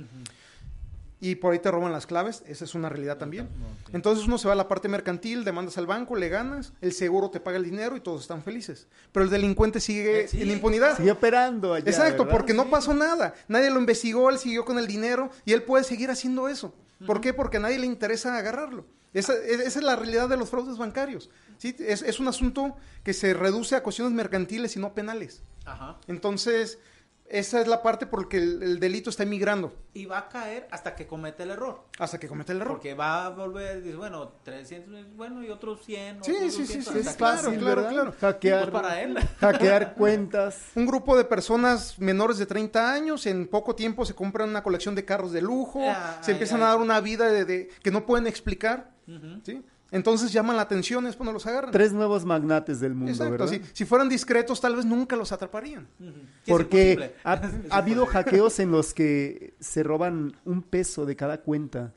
[1.23, 3.49] Y por ahí te roban las claves, esa es una realidad también.
[3.93, 7.31] Entonces uno se va a la parte mercantil, demandas al banco, le ganas, el seguro
[7.31, 8.89] te paga el dinero y todos están felices.
[9.13, 10.97] Pero el delincuente sigue Eh, sí, en impunidad.
[10.97, 11.85] Sigue operando allá.
[11.91, 12.39] Exacto, ¿verdad?
[12.39, 13.35] porque no pasó nada.
[13.49, 16.75] Nadie lo investigó, él siguió con el dinero y él puede seguir haciendo eso.
[17.07, 17.33] ¿Por qué?
[17.35, 18.87] Porque a nadie le interesa agarrarlo.
[19.13, 21.31] Esa, es- esa es la realidad de los fraudes bancarios.
[21.59, 21.75] ¿sí?
[21.81, 25.43] Es, es un asunto que se reduce a cuestiones mercantiles y no penales.
[25.65, 25.99] Ajá.
[26.07, 26.79] Entonces,
[27.27, 30.29] esa es la parte por la que el, el delito está emigrando Y va a
[30.29, 31.85] caer hasta que comete el error.
[32.01, 32.73] hasta que comete el error.
[32.75, 36.25] Porque va a volver, dice, bueno, 300, bueno, y otros 100.
[36.25, 38.15] Sí, otros sí, sí, 200, sí, hasta Es claro, fácil, claro, claro.
[38.21, 39.17] Hackear, Pues para él.
[39.39, 40.59] hackear cuentas.
[40.75, 44.97] Un grupo de personas menores de 30 años en poco tiempo se compran una colección
[44.97, 46.65] de carros de lujo, Ah, se ay, empiezan ay.
[46.65, 48.91] a dar una vida de, de- que no pueden explicar,
[49.93, 51.73] Entonces llaman la atención, es cuando los agarran.
[51.73, 53.49] Tres nuevos magnates del mundo, Exacto, ¿verdad?
[53.49, 55.89] si, si fueran discretos tal vez nunca los atraparían.
[55.99, 56.15] Sí, es
[56.49, 57.15] Porque imposible.
[57.25, 57.41] ha,
[57.79, 61.93] habido hackeos en los que se roban un peso de cada cuenta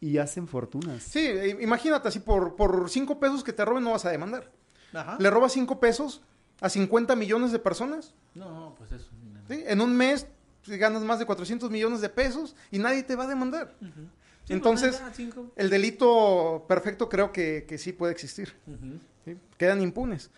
[0.00, 1.02] y hacen fortunas.
[1.04, 4.50] Sí, eh, imagínate, así por, por cinco pesos que te roben no vas a demandar.
[4.92, 5.16] Ajá.
[5.20, 6.22] Le robas cinco pesos
[6.60, 9.10] a 50 millones de personas, No, pues eso.
[9.48, 9.62] ¿sí?
[9.66, 10.26] En un mes
[10.66, 13.74] ganas más de 400 millones de pesos y nadie te va a demandar.
[14.44, 18.54] Sí, Entonces, pues, el delito perfecto creo que, que sí puede existir.
[19.56, 20.30] Quedan impunes.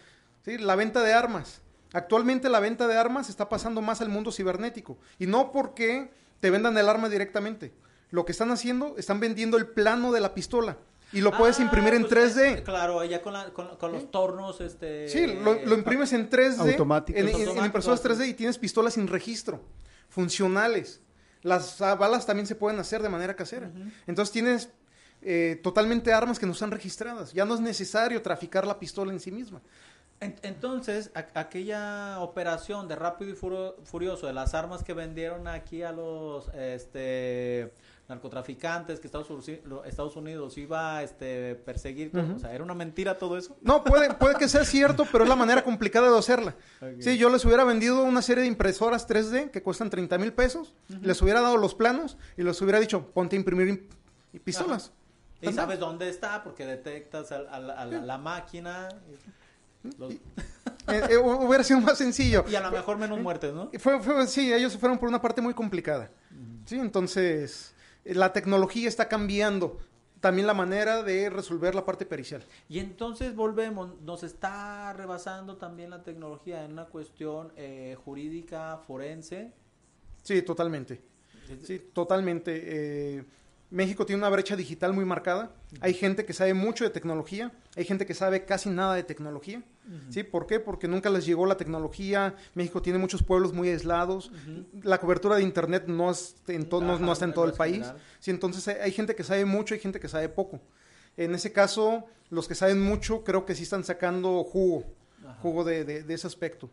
[0.44, 0.58] ¿sí?
[0.58, 1.62] La venta de armas.
[1.92, 4.98] Actualmente la venta de armas está pasando más al mundo cibernético.
[5.18, 7.72] Y no porque te vendan el arma directamente.
[8.10, 10.76] Lo que están haciendo, están vendiendo el plano de la pistola.
[11.12, 12.58] Y lo puedes Ah, imprimir en pues, 3D.
[12.58, 15.08] eh, Claro, ya con, la- con, con los tornos, este...
[15.08, 16.72] Sí, lo, lo imprimes en 3D.
[16.72, 17.20] Automáticos.
[17.20, 18.08] En, en- en impresoras sí.
[18.08, 19.60] 3D y tienes pistolas sin registro.
[20.08, 21.00] Funcionales.
[21.44, 23.70] Las ah, balas también se pueden hacer de manera casera.
[24.08, 24.68] Entonces tienes
[25.22, 27.32] eh, totalmente armas que no están registradas.
[27.32, 29.60] Ya no es necesario traficar la pistola en sí misma.
[30.20, 33.34] En- Entonces, aquella operación de Rápido y
[33.84, 37.72] Furioso de las armas que vendieron aquí a los este
[38.08, 43.16] narcotraficantes que Estados Unidos, Estados Unidos iba a este, perseguir, o sea, era una mentira
[43.16, 43.56] todo eso.
[43.62, 46.54] No, puede, puede que sea cierto, pero es la manera complicada de hacerla.
[46.82, 47.00] Ok.
[47.00, 50.74] Sí, yo les hubiera vendido una serie de impresoras 3D que cuestan 30 mil pesos,
[51.00, 54.92] les hubiera dado los planos y les hubiera dicho, ponte a imprimir im- pistolas.
[55.40, 58.88] Y sabes dónde está porque detectas a, a la, a la- la máquina
[59.98, 60.12] los-
[60.86, 62.44] Eh, eh, hu- hubiera sido más sencillo.
[62.50, 63.70] y a lo mejor menos muertes, ¿no?
[63.72, 66.10] Y Fue, fue- sí, ellos se fueron por una parte muy complicada.
[66.66, 67.73] Sí, entonces
[68.04, 69.78] la tecnología está cambiando
[70.20, 72.42] también la manera de resolver la parte pericial.
[72.68, 79.52] Y entonces volvemos, nos está rebasando también la tecnología en una cuestión eh, jurídica, forense.
[80.22, 81.02] Sí, totalmente.
[81.62, 82.62] Sí, totalmente.
[82.64, 83.24] Eh,
[83.68, 85.50] México tiene una brecha digital muy marcada.
[85.80, 89.62] Hay gente que sabe mucho de tecnología, hay gente que sabe casi nada de tecnología.
[90.08, 90.22] ¿Sí?
[90.22, 90.60] ¿Por qué?
[90.60, 92.34] Porque nunca les llegó la tecnología.
[92.54, 94.32] México tiene muchos pueblos muy aislados.
[94.82, 97.74] La cobertura de internet no, es en no- no está en todo el país.
[97.82, 97.96] general.
[98.18, 100.60] Sí, entonces hay, hay gente que sabe mucho, hay gente que sabe poco.
[101.16, 104.84] En ese caso, los que saben mucho creo que sí están sacando jugo,
[105.22, 105.38] Ajá.
[105.42, 106.70] jugo de, de- de ese aspecto.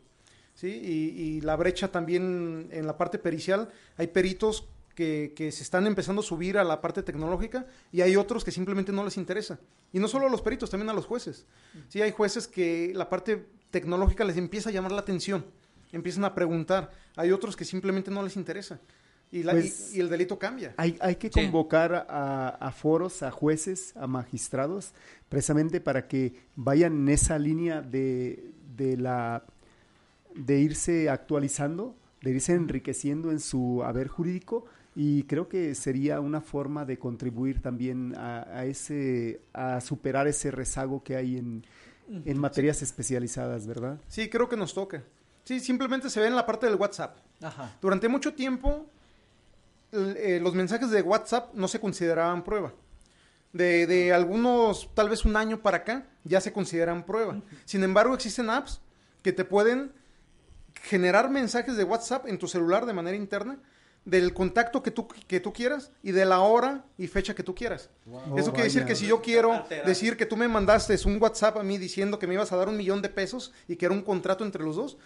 [0.53, 0.67] ¿sí?
[0.67, 4.65] Y, y la brecha también en la parte pericial, hay peritos
[4.95, 8.51] que, que se están empezando a subir a la parte tecnológica y hay otros que
[8.51, 9.59] simplemente no les interesa.
[9.93, 11.45] Y no solo a los peritos, también a los jueces.
[11.89, 15.45] Sí, hay jueces que la parte tecnológica les empieza a llamar la atención,
[15.91, 16.91] empiezan a preguntar.
[17.15, 18.79] Hay otros que simplemente no les interesa.
[19.33, 20.73] Y, la- Pues- y- y el delito cambia.
[20.75, 21.39] Hay, hay que Sí.
[21.41, 24.93] convocar a, a foros, a jueces, a magistrados,
[25.29, 29.45] precisamente para que vayan en esa línea de, de la
[30.35, 34.65] de irse actualizando, de irse enriqueciendo en su haber jurídico
[34.95, 40.51] y creo que sería una forma de contribuir también a, a ese a superar ese
[40.51, 41.65] rezago que hay en,
[42.25, 43.99] en materias especializadas, ¿verdad?
[44.07, 45.03] Sí, creo que nos toca.
[45.43, 47.17] Sí, simplemente se ve en la parte del WhatsApp.
[47.41, 47.75] Ajá.
[47.81, 48.85] Durante mucho tiempo,
[49.91, 52.73] eh, los mensajes de WhatsApp no se consideraban prueba.
[53.53, 57.41] De, de algunos, tal vez un año para acá, ya se consideran prueba.
[57.65, 58.81] Sin embargo, existen apps
[59.23, 59.91] que te pueden
[60.83, 63.57] generar mensajes de WhatsApp en tu celular de manera interna
[64.05, 67.53] del contacto que tú, que tú quieras y de la hora y fecha que tú
[67.53, 67.89] quieras.
[68.35, 71.57] Eso Oh, quiere decir que si yo quiero decir que tú me mandaste un WhatsApp
[71.57, 73.93] a mí diciendo que me ibas a dar un millón de pesos y que era
[73.93, 74.97] un contrato entre los dos,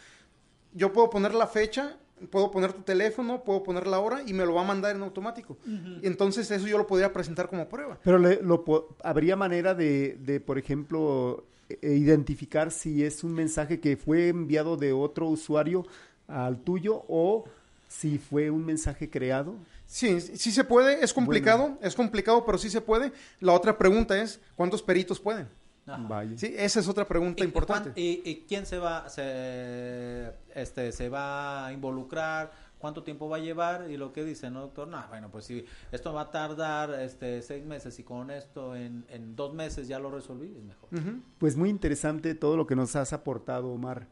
[0.74, 1.98] yo puedo poner la fecha,
[2.30, 5.02] puedo poner tu teléfono, puedo poner la hora y me lo va a mandar en
[5.04, 5.58] automático.
[6.02, 7.98] Entonces eso yo lo podría presentar como prueba.
[8.04, 8.64] Pero le- lo
[9.04, 14.78] habría manera de, de, por ejemplo, e- identificar si es un mensaje que fue enviado
[14.78, 15.86] de otro usuario
[16.28, 17.44] al tuyo o
[17.88, 19.56] si fue un mensaje creado.
[19.86, 23.12] Sí, sí se puede, es complicado, es complicado, pero sí se puede.
[23.40, 25.48] La otra pregunta es, ¿cuántos peritos pueden?
[25.86, 26.32] Vaya.
[26.36, 27.92] Sí, esa es otra pregunta ¿Y- y importante.
[27.96, 32.52] ¿Y, y quién se va, se, este, se va a involucrar?
[32.80, 33.90] ¿Cuánto tiempo va a llevar?
[33.90, 34.88] Y lo que dice, ¿no, doctor?
[34.88, 39.06] No, bueno, pues si esto va a tardar este, seis meses y con esto en,
[39.10, 40.90] en dos meses ya lo resolví, es mejor.
[41.38, 44.08] Pues muy interesante todo lo que nos has aportado, Omar.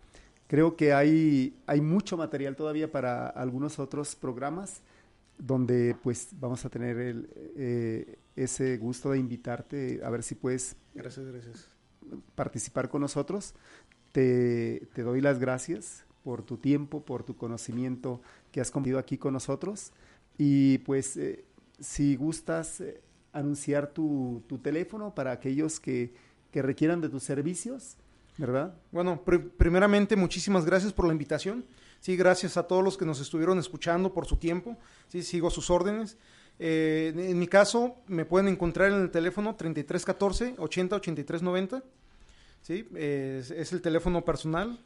[0.54, 4.84] Creo que hay, hay mucho material todavía para algunos otros programas
[5.40, 10.76] donde pues vamos a tener el, eh, ese gusto de invitarte a ver si puedes
[10.94, 11.70] Gracias, gracias.
[12.36, 13.56] participar con nosotros.
[14.12, 19.18] Te, te doy las gracias por tu tiempo, por tu conocimiento que has compartido aquí
[19.18, 19.92] con nosotros.
[20.38, 21.46] Y pues, eh,
[21.80, 23.02] si gustas eh,
[23.32, 26.14] anunciar tu, tu teléfono para aquellos que,
[26.52, 27.98] que requieran de tus servicios,
[28.38, 28.74] ¿verdad?
[28.92, 31.66] Bueno, pri- primeramente, muchísimas gracias por la invitación.
[32.00, 34.78] Sí, gracias a todos los que nos estuvieron escuchando por su tiempo.
[35.08, 36.18] Sí, sigo sus órdenes.
[36.60, 41.84] Eh, en- mi caso, me pueden encontrar en el teléfono 3314 80 83 90.
[42.62, 44.80] Sí, es, es el teléfono personal.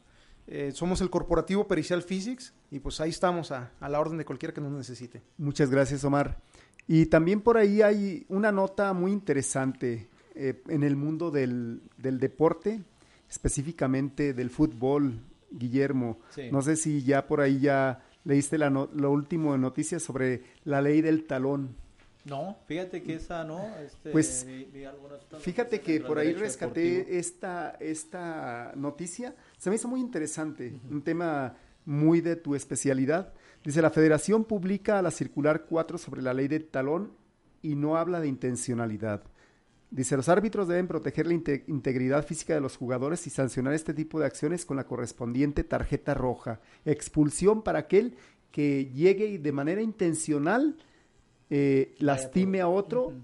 [0.46, 4.24] Eh, somos el corporativo Pericial Physics y pues ahí estamos a, a la orden de
[4.24, 5.20] cualquiera que nos necesite.
[5.36, 6.40] Muchas gracias, Omar.
[6.86, 12.18] Y también por ahí hay una nota muy interesante eh, en el mundo del, del
[12.18, 12.80] deporte,
[13.30, 15.20] específicamente del fútbol,
[15.50, 16.18] Guillermo.
[16.30, 16.50] Sí.
[16.52, 20.42] No sé si ya por ahí ya leíste la no- lo último de noticias sobre
[20.64, 21.76] la ley del talón.
[22.24, 23.64] No, fíjate que esa no.
[23.78, 24.84] Este, Pues, vi- vi
[25.40, 27.18] Fíjate que por ahí rescaté deportivo.
[27.18, 29.34] esta, esta noticia.
[29.56, 31.56] Se me hizo muy interesante, un tema
[31.86, 33.32] muy de tu especialidad.
[33.64, 37.12] Dice, la federación publica la circular 4 sobre la ley del talón
[37.62, 39.22] y no habla de intencionalidad.
[39.90, 43.94] Dice, los árbitros deben proteger la inte- integridad física de los jugadores y sancionar este
[43.94, 46.60] tipo de acciones con la correspondiente tarjeta roja.
[46.84, 48.16] Expulsión para aquel
[48.50, 50.76] que llegue y de manera intencional
[51.50, 53.14] eh, lastime a otro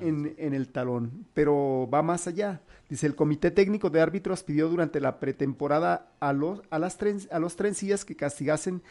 [0.00, 2.62] en el talón, pero va más allá.
[2.88, 7.26] Dice, el Comité Técnico de Árbitros pidió durante la pretemporada a los, a las tren-
[7.32, 8.82] a los trencillas que castigasen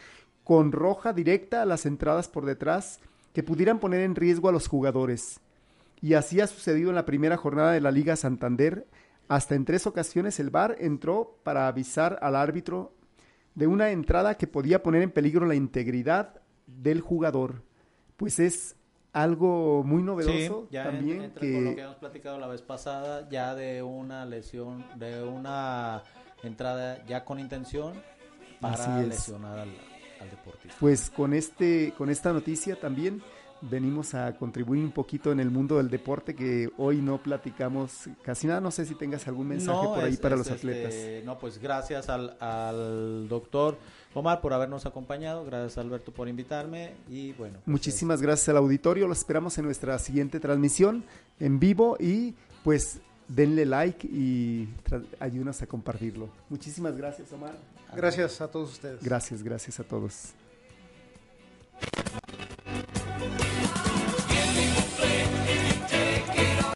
[0.44, 3.00] con roja directa a las entradas por detrás
[3.32, 5.40] que pudieran poner en riesgo a los jugadores.
[6.00, 8.86] Y así ha sucedido en la primera jornada de la Liga Santander.
[9.28, 12.92] Hasta en tres ocasiones el VAR entró para avisar al árbitro
[13.54, 17.62] de una entrada que podía poner en peligro la integridad del jugador.
[18.16, 18.76] Pues es
[19.12, 23.28] algo muy novedoso Sí, ya también que con lo que habíamos platicado la vez pasada,
[23.30, 26.02] ya de una lesión, de una
[26.42, 27.94] entrada ya con intención
[28.60, 29.70] para lesionar al,
[30.20, 30.76] al deportista.
[30.78, 33.22] Pues con este, con esta noticia también
[33.62, 38.46] venimos a contribuir un poquito en el mundo del deporte que hoy no platicamos casi
[38.46, 38.60] nada.
[38.60, 40.94] No sé si tengas algún mensaje No, por ahí es- para es, los atletas.
[40.94, 43.78] este, no, pues gracias al, al doctor
[44.14, 47.54] Omar por habernos acompañado, gracias Alberto por invitarme y bueno.
[47.56, 49.06] pues, Muchísimas gracias al auditorio.
[49.08, 51.04] Los esperamos en nuestra siguiente transmisión
[51.40, 52.34] en vivo y
[52.64, 54.68] pues denle like y
[55.20, 56.28] ayúdenos a compartirlo.
[56.48, 57.56] Muchísimas gracias, Omar.
[57.94, 59.02] Gracias a todos ustedes.
[59.02, 60.32] Gracias, gracias a todos.